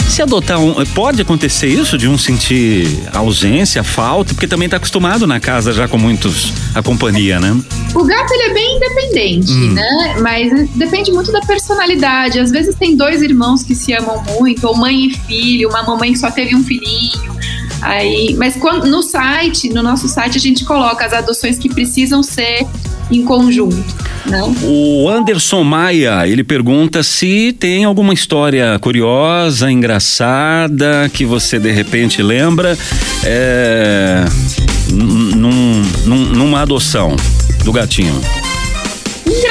se 0.09 0.21
adotar 0.21 0.59
um. 0.59 0.83
Pode 0.87 1.21
acontecer 1.21 1.67
isso 1.67 1.97
de 1.97 2.07
um 2.07 2.17
sentir 2.17 2.87
ausência, 3.13 3.83
falta, 3.83 4.33
porque 4.33 4.47
também 4.47 4.65
está 4.65 4.77
acostumado 4.77 5.27
na 5.27 5.39
casa 5.39 5.71
já 5.71 5.87
com 5.87 5.97
muitos 5.97 6.51
a 6.73 6.81
companhia, 6.81 7.39
né? 7.39 7.55
O 7.93 8.03
gato 8.03 8.33
ele 8.33 8.43
é 8.43 8.53
bem 8.53 8.77
independente, 8.77 9.51
hum. 9.51 9.73
né? 9.73 10.15
Mas 10.19 10.69
depende 10.71 11.11
muito 11.11 11.31
da 11.31 11.41
personalidade. 11.41 12.39
Às 12.39 12.49
vezes 12.49 12.75
tem 12.75 12.95
dois 12.95 13.21
irmãos 13.21 13.63
que 13.63 13.75
se 13.75 13.93
amam 13.93 14.23
muito, 14.39 14.67
ou 14.67 14.75
mãe 14.75 15.07
e 15.07 15.13
filho, 15.13 15.69
uma 15.69 15.83
mamãe 15.83 16.13
que 16.13 16.19
só 16.19 16.31
teve 16.31 16.55
um 16.55 16.63
filhinho. 16.63 17.33
Aí, 17.81 18.33
mas 18.37 18.55
quando, 18.55 18.87
no 18.87 19.03
site, 19.03 19.69
no 19.69 19.83
nosso 19.83 20.07
site, 20.07 20.37
a 20.37 20.41
gente 20.41 20.63
coloca 20.63 21.05
as 21.05 21.11
adoções 21.11 21.59
que 21.59 21.67
precisam 21.67 22.23
ser 22.23 22.65
em 23.11 23.23
conjunto. 23.23 23.95
Né? 24.25 24.41
O 24.63 25.09
Anderson 25.09 25.63
Maia, 25.63 26.27
ele 26.27 26.43
pergunta 26.43 27.03
se 27.03 27.55
tem 27.59 27.83
alguma 27.83 28.13
história 28.13 28.77
curiosa, 28.79 29.71
engraçada, 29.71 31.09
que 31.13 31.25
você 31.25 31.59
de 31.59 31.71
repente 31.71 32.21
lembra 32.21 32.77
é, 33.23 34.23
num, 34.89 35.83
num, 36.05 36.25
numa 36.31 36.61
adoção 36.61 37.15
do 37.63 37.71
gatinho. 37.71 38.19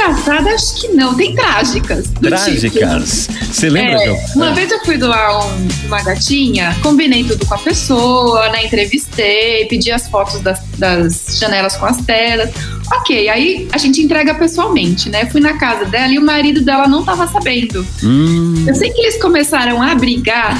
Engraçada, 0.03 0.51
acho 0.51 0.81
que 0.81 0.89
não. 0.89 1.15
Tem 1.15 1.35
trágicas. 1.35 2.11
Trágicas. 2.21 3.29
Tipo. 3.29 3.45
Você 3.45 3.71
lembra? 3.71 4.03
É, 4.03 4.27
uma 4.35 4.51
é. 4.51 4.55
vez 4.55 4.71
eu 4.71 4.81
fui 4.85 4.99
doar 4.99 5.47
um, 5.47 5.69
uma 5.87 6.03
gatinha, 6.03 6.77
combinei 6.83 7.23
tudo 7.23 7.47
com 7.47 7.55
a 7.55 7.59
pessoa, 7.59 8.49
né? 8.49 8.67
Entrevistei, 8.67 9.67
pedi 9.67 9.93
as 9.93 10.09
fotos 10.09 10.41
das, 10.41 10.61
das 10.77 11.39
janelas 11.39 11.77
com 11.77 11.87
as 11.87 11.99
telas. 11.99 12.51
Ok, 12.95 13.29
aí 13.29 13.69
a 13.73 13.79
gente 13.79 14.03
entrega 14.03 14.35
pessoalmente, 14.35 15.09
né? 15.09 15.27
Fui 15.27 15.41
na 15.41 15.57
casa 15.57 15.85
dela 15.85 16.13
e 16.13 16.19
o 16.19 16.23
marido 16.23 16.63
dela 16.63 16.89
não 16.89 17.05
tava 17.05 17.27
sabendo. 17.29 17.87
Hum. 18.03 18.65
Eu 18.67 18.75
sei 18.75 18.91
que 18.91 19.01
eles 19.01 19.21
começaram 19.23 19.81
a 19.81 19.95
brigar. 19.95 20.57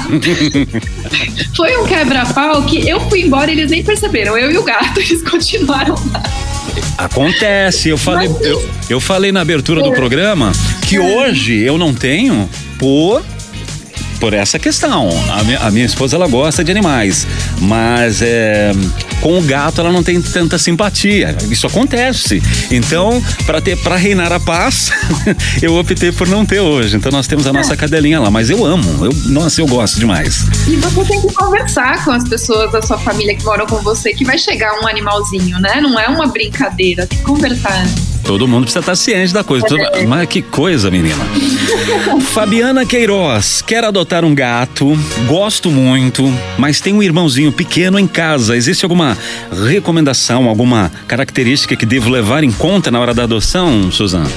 Foi 1.55 1.77
um 1.77 1.85
quebra-pau 1.85 2.63
que 2.63 2.87
eu 2.87 2.99
fui 3.09 3.21
embora 3.21 3.51
e 3.51 3.55
eles 3.55 3.69
nem 3.69 3.83
perceberam. 3.83 4.37
Eu 4.37 4.51
e 4.51 4.57
o 4.57 4.63
gato, 4.63 4.99
eles 5.01 5.21
continuaram 5.21 5.95
lá. 6.11 6.23
Acontece, 6.97 7.89
eu 7.89 7.97
falei, 7.97 8.29
eu, 8.41 8.69
eu 8.89 8.99
falei 8.99 9.31
na 9.31 9.41
abertura 9.41 9.81
do 9.81 9.91
programa 9.91 10.51
que 10.87 10.99
hoje 10.99 11.59
eu 11.59 11.77
não 11.77 11.93
tenho 11.93 12.49
por 12.77 13.23
por 14.19 14.33
essa 14.33 14.57
questão. 14.57 15.09
A 15.31 15.43
minha, 15.43 15.59
a 15.59 15.69
minha, 15.69 15.85
esposa 15.85 16.15
ela 16.15 16.27
gosta 16.29 16.63
de 16.63 16.71
animais, 16.71 17.27
mas 17.59 18.21
é, 18.21 18.71
com 19.23 19.39
o 19.39 19.41
gato 19.41 19.79
ela 19.79 19.89
não 19.89 20.03
tem 20.03 20.21
tanta 20.21 20.57
simpatia. 20.57 21.33
Isso 21.49 21.65
acontece. 21.65 22.43
Então, 22.69 23.23
para 23.45 23.61
ter 23.61 23.77
para 23.77 23.95
reinar 23.95 24.33
a 24.33 24.39
paz, 24.39 24.91
eu 25.63 25.75
optei 25.75 26.11
por 26.11 26.27
não 26.27 26.45
ter 26.45 26.59
hoje. 26.59 26.97
Então 26.97 27.09
nós 27.09 27.25
temos 27.25 27.47
a 27.47 27.53
nossa 27.53 27.77
cadelinha 27.77 28.19
lá, 28.19 28.29
mas 28.29 28.49
eu 28.49 28.65
amo. 28.65 29.05
Eu, 29.05 29.13
nossa, 29.29 29.61
eu 29.61 29.65
gosto 29.65 29.97
demais. 29.97 30.45
E 30.67 30.75
você 30.75 31.05
tem 31.05 31.21
que 31.21 31.33
conversar 31.33 32.03
com 32.03 32.11
as 32.11 32.27
pessoas 32.27 32.69
da 32.73 32.81
sua 32.81 32.97
família 32.97 33.33
que 33.33 33.45
moram 33.45 33.65
com 33.65 33.77
você 33.77 34.13
que 34.13 34.25
vai 34.25 34.37
chegar 34.37 34.81
um 34.81 34.87
animalzinho, 34.87 35.57
né? 35.57 35.79
Não 35.79 35.97
é 35.97 36.09
uma 36.09 36.27
brincadeira, 36.27 37.07
tem 37.07 37.17
que 37.17 37.23
conversar. 37.23 37.85
Todo 38.23 38.47
mundo 38.47 38.63
precisa 38.63 38.79
estar 38.79 38.95
ciente 38.95 39.33
da 39.33 39.43
coisa. 39.43 39.65
Mas 40.07 40.27
que 40.29 40.41
coisa, 40.41 40.89
menina. 40.89 41.23
Fabiana 42.31 42.85
Queiroz 42.85 43.61
quer 43.61 43.83
adotar 43.83 44.23
um 44.23 44.33
gato, 44.33 44.97
gosto 45.27 45.69
muito, 45.69 46.23
mas 46.57 46.79
tem 46.79 46.93
um 46.93 47.03
irmãozinho 47.03 47.51
pequeno 47.51 47.99
em 47.99 48.07
casa. 48.07 48.55
Existe 48.55 48.85
alguma 48.85 49.17
recomendação, 49.67 50.47
alguma 50.47 50.91
característica 51.07 51.75
que 51.75 51.85
devo 51.85 52.09
levar 52.09 52.43
em 52.43 52.51
conta 52.51 52.89
na 52.89 52.99
hora 52.99 53.13
da 53.13 53.23
adoção, 53.23 53.91
Suzana? 53.91 54.29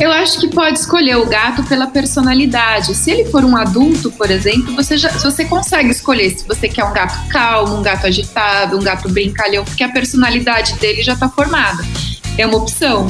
Eu 0.00 0.12
acho 0.12 0.38
que 0.38 0.46
pode 0.46 0.78
escolher 0.78 1.16
o 1.16 1.26
gato 1.26 1.64
pela 1.64 1.88
personalidade. 1.88 2.94
Se 2.94 3.10
ele 3.10 3.24
for 3.24 3.44
um 3.44 3.56
adulto, 3.56 4.12
por 4.12 4.30
exemplo, 4.30 4.72
você 4.76 4.96
já, 4.96 5.10
você 5.10 5.44
consegue 5.44 5.90
escolher 5.90 6.30
se 6.30 6.46
você 6.46 6.68
quer 6.68 6.84
um 6.84 6.92
gato 6.92 7.28
calmo, 7.28 7.78
um 7.78 7.82
gato 7.82 8.06
agitado, 8.06 8.78
um 8.78 8.82
gato 8.82 9.08
brincalhão, 9.08 9.64
porque 9.64 9.82
a 9.82 9.88
personalidade 9.88 10.74
dele 10.74 11.02
já 11.02 11.14
está 11.14 11.28
formada 11.28 11.82
é 12.38 12.46
uma 12.46 12.58
opção. 12.58 13.08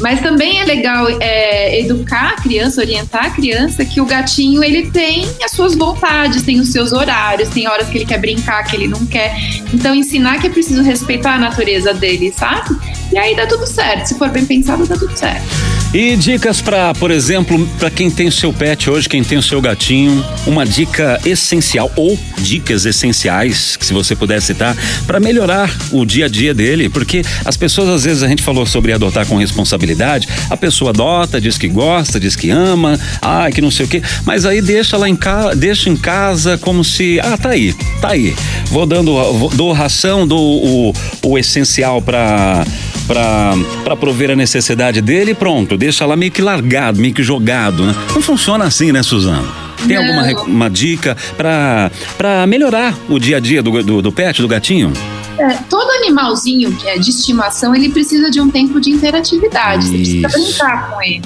Mas 0.00 0.20
também 0.20 0.60
é 0.60 0.64
legal 0.64 1.06
é, 1.20 1.78
educar 1.78 2.30
a 2.30 2.40
criança, 2.40 2.80
orientar 2.80 3.26
a 3.26 3.30
criança 3.30 3.84
que 3.84 4.00
o 4.00 4.06
gatinho 4.06 4.64
ele 4.64 4.90
tem 4.90 5.28
as 5.44 5.50
suas 5.50 5.74
vontades, 5.74 6.42
tem 6.42 6.58
os 6.58 6.70
seus 6.70 6.92
horários, 6.92 7.50
tem 7.50 7.68
horas 7.68 7.88
que 7.88 7.98
ele 7.98 8.06
quer 8.06 8.18
brincar, 8.18 8.64
que 8.64 8.74
ele 8.74 8.88
não 8.88 9.04
quer. 9.04 9.36
Então 9.74 9.94
ensinar 9.94 10.40
que 10.40 10.46
é 10.46 10.50
preciso 10.50 10.82
respeitar 10.82 11.34
a 11.34 11.38
natureza 11.38 11.92
dele, 11.92 12.32
sabe? 12.32 12.74
E 13.12 13.18
aí 13.18 13.36
dá 13.36 13.46
tudo 13.46 13.66
certo. 13.66 14.06
Se 14.06 14.18
for 14.18 14.30
bem 14.30 14.46
pensado, 14.46 14.86
dá 14.86 14.96
tudo 14.96 15.14
certo. 15.16 15.69
E 15.92 16.14
dicas 16.14 16.62
para, 16.62 16.94
por 16.94 17.10
exemplo, 17.10 17.68
para 17.76 17.90
quem 17.90 18.08
tem 18.08 18.28
o 18.28 18.32
seu 18.32 18.52
pet 18.52 18.88
hoje, 18.88 19.08
quem 19.08 19.24
tem 19.24 19.36
o 19.36 19.42
seu 19.42 19.60
gatinho, 19.60 20.24
uma 20.46 20.64
dica 20.64 21.20
essencial 21.26 21.90
ou 21.96 22.16
dicas 22.38 22.86
essenciais 22.86 23.76
que 23.76 23.84
se 23.84 23.92
você 23.92 24.14
puder 24.14 24.40
citar 24.40 24.76
para 25.04 25.18
melhorar 25.18 25.68
o 25.90 26.04
dia 26.04 26.26
a 26.26 26.28
dia 26.28 26.54
dele, 26.54 26.88
porque 26.88 27.22
as 27.44 27.56
pessoas 27.56 27.88
às 27.88 28.04
vezes 28.04 28.22
a 28.22 28.28
gente 28.28 28.40
falou 28.40 28.64
sobre 28.64 28.92
adotar 28.92 29.26
com 29.26 29.36
responsabilidade, 29.36 30.28
a 30.48 30.56
pessoa 30.56 30.90
adota, 30.90 31.40
diz 31.40 31.58
que 31.58 31.66
gosta, 31.66 32.20
diz 32.20 32.36
que 32.36 32.50
ama, 32.50 32.96
ah, 33.20 33.50
que 33.52 33.60
não 33.60 33.70
sei 33.70 33.86
o 33.86 33.88
quê, 33.88 34.00
mas 34.24 34.46
aí 34.46 34.62
deixa 34.62 34.96
lá 34.96 35.08
em 35.08 35.16
casa, 35.16 35.56
deixa 35.56 35.90
em 35.90 35.96
casa 35.96 36.56
como 36.56 36.84
se, 36.84 37.18
ah, 37.20 37.36
tá 37.36 37.48
aí, 37.48 37.74
tá 38.00 38.10
aí. 38.10 38.36
vou 38.66 38.86
dando, 38.86 39.12
vou, 39.32 39.50
dou 39.50 39.72
ração, 39.72 40.24
dou 40.24 40.64
o, 40.64 40.92
o 41.24 41.36
essencial 41.36 42.00
para 42.00 42.64
para 43.10 43.96
prover 43.96 44.30
a 44.30 44.36
necessidade 44.36 45.00
dele 45.00 45.34
pronto, 45.34 45.76
deixa 45.76 46.06
lá 46.06 46.14
meio 46.14 46.30
que 46.30 46.40
largado, 46.40 47.00
meio 47.00 47.12
que 47.12 47.24
jogado, 47.24 47.84
né? 47.84 47.94
Não 48.14 48.22
funciona 48.22 48.64
assim, 48.64 48.92
né, 48.92 49.02
Suzana? 49.02 49.44
Tem 49.88 49.96
Não. 49.96 50.04
alguma 50.04 50.44
uma 50.44 50.70
dica 50.70 51.16
para 51.36 52.46
melhorar 52.46 52.94
o 53.08 53.18
dia 53.18 53.38
a 53.38 53.40
dia 53.40 53.62
do, 53.62 53.82
do, 53.82 54.02
do 54.02 54.12
pet, 54.12 54.40
do 54.40 54.46
gatinho? 54.46 54.92
É, 55.38 55.54
todo 55.68 55.90
animalzinho 55.90 56.72
que 56.76 56.88
é 56.88 56.98
de 56.98 57.10
estimação, 57.10 57.74
ele 57.74 57.88
precisa 57.88 58.30
de 58.30 58.40
um 58.40 58.48
tempo 58.48 58.80
de 58.80 58.90
interatividade. 58.90 59.86
Isso. 59.86 60.20
Você 60.20 60.20
precisa 60.20 60.28
brincar 60.28 60.90
com 60.90 61.02
ele. 61.02 61.22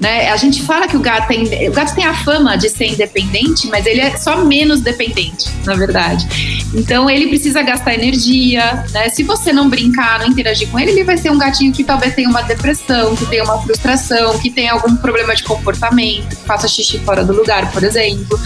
Né? 0.00 0.30
A 0.30 0.36
gente 0.36 0.62
fala 0.62 0.88
que 0.88 0.96
o 0.96 1.00
gato 1.00 1.28
tem, 1.28 1.68
o 1.68 1.72
gato 1.72 1.94
tem 1.94 2.04
a 2.04 2.12
fama 2.12 2.56
de 2.56 2.68
ser 2.68 2.86
independente, 2.86 3.68
mas 3.68 3.86
ele 3.86 4.00
é 4.00 4.16
só 4.16 4.44
menos 4.44 4.80
dependente, 4.80 5.48
na 5.64 5.74
verdade. 5.74 6.26
Então 6.74 7.08
ele 7.08 7.28
precisa 7.28 7.62
gastar 7.62 7.94
energia, 7.94 8.84
né? 8.92 9.08
Se 9.10 9.22
você 9.22 9.52
não 9.52 9.68
brincar, 9.68 10.20
não 10.20 10.28
interagir 10.28 10.68
com 10.68 10.78
ele, 10.78 10.92
ele 10.92 11.04
vai 11.04 11.16
ser 11.16 11.30
um 11.30 11.38
gatinho 11.38 11.72
que 11.72 11.84
talvez 11.84 12.14
tenha 12.14 12.28
uma 12.28 12.42
depressão, 12.42 13.14
que 13.14 13.26
tenha 13.26 13.44
uma 13.44 13.60
frustração, 13.62 14.38
que 14.38 14.50
tenha 14.50 14.72
algum 14.72 14.96
problema 14.96 15.34
de 15.34 15.42
comportamento, 15.42 16.36
que 16.36 16.44
faça 16.44 16.66
xixi 16.66 16.98
fora 17.00 17.24
do 17.24 17.32
lugar, 17.32 17.70
por 17.72 17.82
exemplo. 17.84 18.38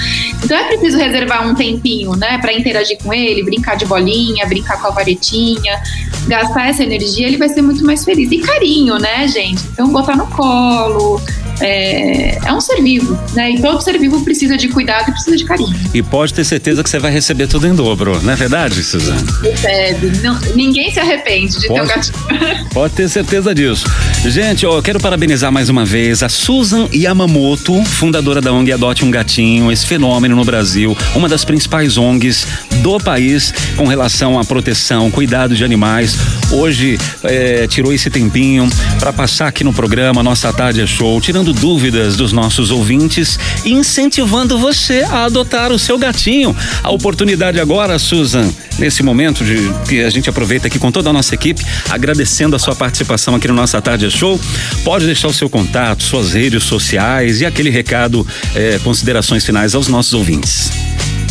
Então 0.42 0.56
é 0.56 0.64
preciso 0.64 0.98
reservar 0.98 1.46
um 1.46 1.54
tempinho, 1.54 2.16
né, 2.16 2.38
para 2.38 2.52
interagir 2.52 2.98
com 3.02 3.12
ele, 3.12 3.42
brincar 3.44 3.76
de 3.76 3.86
bolinha, 3.86 4.46
brincar 4.46 4.80
com 4.80 4.88
a 4.88 4.90
varetinha, 4.90 5.80
gastar 6.26 6.68
essa 6.68 6.82
energia, 6.82 7.26
ele 7.26 7.36
vai 7.36 7.48
ser 7.48 7.62
muito 7.62 7.84
mais 7.84 8.04
feliz. 8.04 8.30
E 8.30 8.38
carinho, 8.38 8.98
né, 8.98 9.28
gente? 9.28 9.62
Então 9.72 9.88
botar 9.88 10.16
no 10.16 10.26
colo, 10.28 11.20
é, 11.60 12.38
é, 12.44 12.52
um 12.52 12.60
ser 12.60 12.82
vivo, 12.82 13.18
né? 13.34 13.52
E 13.52 13.60
todo 13.60 13.80
ser 13.80 13.98
vivo 13.98 14.20
precisa 14.22 14.56
de 14.56 14.68
cuidado 14.68 15.08
e 15.08 15.12
precisa 15.12 15.36
de 15.36 15.44
carinho. 15.44 15.74
E 15.94 16.02
pode 16.02 16.34
ter 16.34 16.44
certeza 16.44 16.82
que 16.82 16.90
você 16.90 16.98
vai 16.98 17.10
receber 17.10 17.46
tudo 17.46 17.66
em 17.66 17.74
dobro, 17.74 18.20
não 18.22 18.32
é 18.32 18.36
verdade, 18.36 18.82
Suzana? 18.82 19.24
Recebe. 19.42 20.18
Não, 20.22 20.38
ninguém 20.54 20.90
se 20.92 21.00
arrepende 21.00 21.58
de 21.58 21.68
pode, 21.68 21.80
ter 21.80 21.84
um 21.84 21.86
gatinho. 21.86 22.66
Pode 22.76 22.94
ter 22.94 23.08
certeza 23.08 23.54
disso. 23.54 23.86
Gente, 24.26 24.64
eu 24.64 24.82
quero 24.82 25.00
parabenizar 25.00 25.50
mais 25.50 25.70
uma 25.70 25.84
vez 25.84 26.22
a 26.22 26.28
Susan 26.28 26.88
Yamamoto, 26.92 27.82
fundadora 27.84 28.40
da 28.40 28.52
ONG 28.52 28.72
Adote 28.72 29.04
um 29.04 29.10
Gatinho, 29.10 29.72
esse 29.72 29.86
fenômeno 29.86 30.36
no 30.36 30.44
Brasil, 30.44 30.96
uma 31.14 31.28
das 31.28 31.44
principais 31.44 31.96
ONGs 31.96 32.46
do 32.82 32.98
país 32.98 33.54
com 33.76 33.86
relação 33.86 34.38
à 34.38 34.44
proteção, 34.44 35.10
cuidado 35.10 35.54
de 35.54 35.64
animais. 35.64 36.16
Hoje 36.50 36.98
é, 37.24 37.66
tirou 37.66 37.92
esse 37.92 38.10
tempinho 38.10 38.68
para 38.98 39.12
passar 39.12 39.48
aqui 39.48 39.64
no 39.64 39.72
programa 39.72 40.22
Nossa 40.22 40.52
Tarde 40.52 40.82
é 40.82 40.86
Show, 40.86 41.20
tirando 41.20 41.45
tirando 41.46 41.52
dúvidas 41.52 42.16
dos 42.16 42.32
nossos 42.32 42.70
ouvintes 42.70 43.38
e 43.64 43.72
incentivando 43.72 44.58
você 44.58 45.02
a 45.02 45.24
adotar 45.24 45.70
o 45.70 45.78
seu 45.78 45.98
gatinho. 45.98 46.56
A 46.82 46.90
oportunidade 46.90 47.60
agora, 47.60 47.98
Susan, 47.98 48.50
nesse 48.78 49.02
momento 49.02 49.44
de 49.44 49.70
que 49.88 50.02
a 50.02 50.10
gente 50.10 50.28
aproveita 50.28 50.66
aqui 50.66 50.78
com 50.78 50.90
toda 50.90 51.10
a 51.10 51.12
nossa 51.12 51.34
equipe, 51.34 51.64
agradecendo 51.90 52.56
a 52.56 52.58
sua 52.58 52.74
participação 52.74 53.34
aqui 53.34 53.46
no 53.46 53.54
Nossa 53.54 53.80
Tarde 53.80 54.10
Show. 54.10 54.40
Pode 54.84 55.06
deixar 55.06 55.28
o 55.28 55.32
seu 55.32 55.48
contato, 55.48 56.02
suas 56.02 56.32
redes 56.32 56.64
sociais 56.64 57.40
e 57.40 57.46
aquele 57.46 57.70
recado, 57.70 58.26
eh, 58.54 58.80
considerações 58.82 59.44
finais 59.44 59.74
aos 59.74 59.88
nossos 59.88 60.14
ouvintes. 60.14 60.85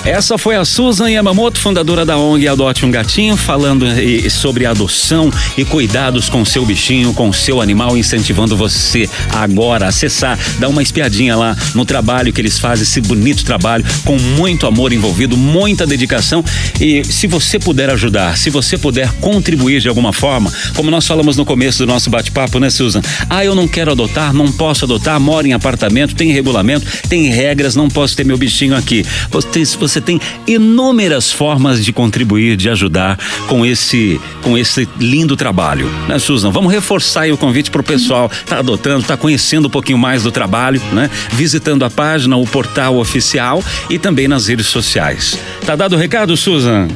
Essa 0.05 0.37
foi 0.37 0.57
a 0.57 0.65
Susan 0.65 1.09
Yamamoto, 1.09 1.61
fundadora 1.61 2.05
da 2.05 2.19
ONG 2.19 2.49
Adote 2.49 2.85
um 2.85 2.91
Gatinho, 2.91 3.37
falando 3.37 3.87
sobre 4.31 4.67
adoção 4.67 5.31
e 5.57 5.65
cuidados 5.65 6.29
com 6.29 6.45
seu 6.45 6.67
bichinho, 6.67 7.15
com 7.15 7.33
seu 7.33 7.61
animal, 7.61 7.97
incentivando 7.97 8.57
você 8.57 9.09
agora 9.31 9.87
a 9.87 9.89
acessar, 9.91 10.37
dar 10.59 10.69
uma 10.69 10.83
espiadinha 10.83 11.37
lá 11.37 11.57
no 11.73 11.85
trabalho 11.85 12.33
que 12.33 12.41
eles 12.41 12.59
fazem, 12.59 12.83
esse 12.83 13.01
bonito 13.01 13.45
trabalho, 13.45 13.85
com 14.05 14.19
muito 14.19 14.67
amor 14.67 14.93
envolvido, 14.93 15.37
muita 15.37 15.87
dedicação. 15.87 16.45
E 16.81 17.05
se 17.05 17.29
você 17.29 17.61
puder 17.61 17.89
ajudar, 17.91 18.37
se 18.37 18.51
você 18.51 18.77
puder 18.77 19.09
contribuir 19.21 19.81
de 19.81 19.89
alguma 19.89 20.13
forma, 20.13 20.53
como 20.75 20.91
nós 20.91 21.07
falamos 21.07 21.37
no 21.37 21.45
começo 21.45 21.79
do 21.79 21.87
nosso 21.87 22.11
bate-papo, 22.11 22.59
né, 22.59 22.71
Susan? 22.71 23.03
Ah, 23.31 23.45
eu 23.45 23.55
não 23.55 23.69
quero 23.69 23.93
adotar, 23.93 24.35
não 24.35 24.51
posso 24.51 24.85
adotar, 24.85 25.21
moro 25.21 25.47
em 25.47 25.53
apartamento, 25.53 26.17
tem 26.17 26.33
regulamento, 26.33 26.85
tem 27.09 27.29
regras, 27.29 27.77
não 27.77 27.89
posso 27.89 28.17
ter 28.17 28.25
meu 28.25 28.37
bichinho 28.37 28.77
aqui. 28.77 29.07
Você, 29.31 29.65
você 29.65 29.92
você 29.93 30.01
tem 30.01 30.21
inúmeras 30.47 31.31
formas 31.31 31.85
de 31.85 31.93
contribuir, 31.93 32.57
de 32.57 32.69
ajudar 32.69 33.19
com 33.47 33.65
esse 33.65 34.21
com 34.43 34.57
esse 34.57 34.89
lindo 34.99 35.37
trabalho, 35.37 35.89
né, 36.09 36.19
Susan? 36.19 36.51
Vamos 36.51 36.73
reforçar 36.73 37.31
o 37.31 37.37
convite 37.37 37.71
para 37.71 37.81
o 37.81 37.85
pessoal 37.85 38.31
tá 38.47 38.59
adotando, 38.59 39.05
tá 39.05 39.17
conhecendo 39.17 39.69
um 39.69 39.71
pouquinho 39.71 39.99
mais 39.99 40.23
do 40.23 40.33
trabalho, 40.33 40.81
né? 40.93 41.11
Visitando 41.33 41.85
a 41.85 41.91
página, 41.91 42.37
o 42.37 42.47
portal 42.47 42.97
oficial 42.97 43.63
e 43.89 43.99
também 43.99 44.27
nas 44.27 44.47
redes 44.47 44.67
sociais. 44.67 45.39
Tá 45.65 45.77
dado 45.77 45.95
o 45.95 45.99
recado, 45.99 46.37
Susan? 46.37 46.89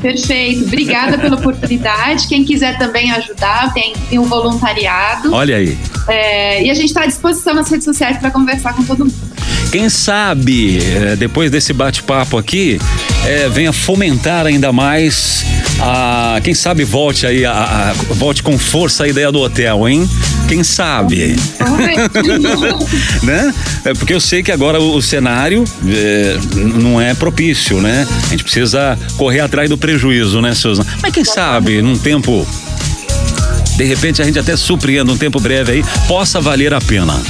Perfeito. 0.00 0.64
Obrigada 0.64 1.16
pela 1.16 1.36
oportunidade. 1.36 2.28
Quem 2.28 2.44
quiser 2.44 2.76
também 2.76 3.10
ajudar, 3.12 3.72
tem, 3.72 3.94
tem 4.10 4.18
um 4.18 4.24
voluntariado. 4.24 5.32
Olha 5.32 5.56
aí. 5.56 5.78
É, 6.06 6.62
e 6.62 6.70
a 6.70 6.74
gente 6.74 6.88
está 6.88 7.04
à 7.04 7.06
disposição 7.06 7.54
nas 7.54 7.70
redes 7.70 7.84
sociais 7.84 8.18
para 8.18 8.30
conversar 8.30 8.74
com 8.74 8.84
todo 8.84 9.06
mundo. 9.06 9.33
Quem 9.74 9.88
sabe, 9.88 10.78
é, 10.78 11.16
depois 11.16 11.50
desse 11.50 11.72
bate-papo 11.72 12.38
aqui, 12.38 12.78
é, 13.26 13.48
venha 13.48 13.72
fomentar 13.72 14.46
ainda 14.46 14.72
mais 14.72 15.44
a. 15.80 16.40
Quem 16.44 16.54
sabe 16.54 16.84
volte 16.84 17.26
aí, 17.26 17.44
a, 17.44 17.90
a, 17.90 17.92
volte 18.14 18.40
com 18.40 18.56
força 18.56 19.02
a 19.02 19.08
ideia 19.08 19.32
do 19.32 19.40
hotel, 19.40 19.88
hein? 19.88 20.08
Quem 20.46 20.62
sabe? 20.62 21.34
né? 23.24 23.52
É 23.84 23.92
porque 23.94 24.14
eu 24.14 24.20
sei 24.20 24.44
que 24.44 24.52
agora 24.52 24.80
o, 24.80 24.94
o 24.94 25.02
cenário 25.02 25.64
é, 25.88 26.38
não 26.54 27.00
é 27.00 27.12
propício, 27.12 27.80
né? 27.80 28.06
A 28.26 28.28
gente 28.28 28.44
precisa 28.44 28.96
correr 29.16 29.40
atrás 29.40 29.68
do 29.68 29.76
prejuízo, 29.76 30.40
né, 30.40 30.54
Susan? 30.54 30.86
Mas 31.02 31.12
quem 31.12 31.24
sabe, 31.24 31.82
num 31.82 31.98
tempo. 31.98 32.46
De 33.76 33.82
repente 33.82 34.22
a 34.22 34.24
gente 34.24 34.38
até 34.38 34.56
surpreenda 34.56 35.10
um 35.10 35.18
tempo 35.18 35.40
breve 35.40 35.72
aí, 35.72 35.84
possa 36.06 36.40
valer 36.40 36.72
a 36.72 36.80
pena. 36.80 37.20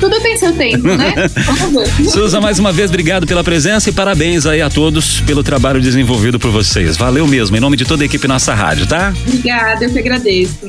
Tudo 0.00 0.20
tem 0.20 0.36
seu 0.36 0.52
tempo, 0.52 0.88
né? 0.88 1.14
Suza, 2.10 2.40
mais 2.40 2.58
uma 2.58 2.72
vez, 2.72 2.90
obrigado 2.90 3.26
pela 3.26 3.44
presença 3.44 3.88
e 3.88 3.92
parabéns 3.92 4.46
aí 4.46 4.60
a 4.60 4.70
todos 4.70 5.20
pelo 5.20 5.42
trabalho 5.42 5.80
desenvolvido 5.80 6.38
por 6.38 6.50
vocês. 6.50 6.96
Valeu 6.96 7.26
mesmo, 7.26 7.56
em 7.56 7.60
nome 7.60 7.76
de 7.76 7.84
toda 7.84 8.02
a 8.02 8.06
equipe 8.06 8.26
Nossa 8.26 8.54
Rádio, 8.54 8.86
tá? 8.86 9.12
Obrigada, 9.26 9.84
eu 9.84 9.92
que 9.92 9.98
agradeço. 9.98 10.68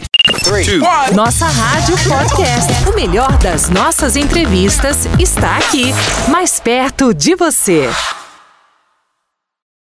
Nossa 1.13 1.45
Rádio 1.45 1.95
Podcast. 1.97 2.89
O 2.89 2.95
melhor 2.95 3.37
das 3.37 3.69
nossas 3.69 4.15
entrevistas 4.15 5.07
está 5.19 5.57
aqui, 5.57 5.93
mais 6.29 6.59
perto 6.59 7.13
de 7.13 7.35
você. 7.35 7.89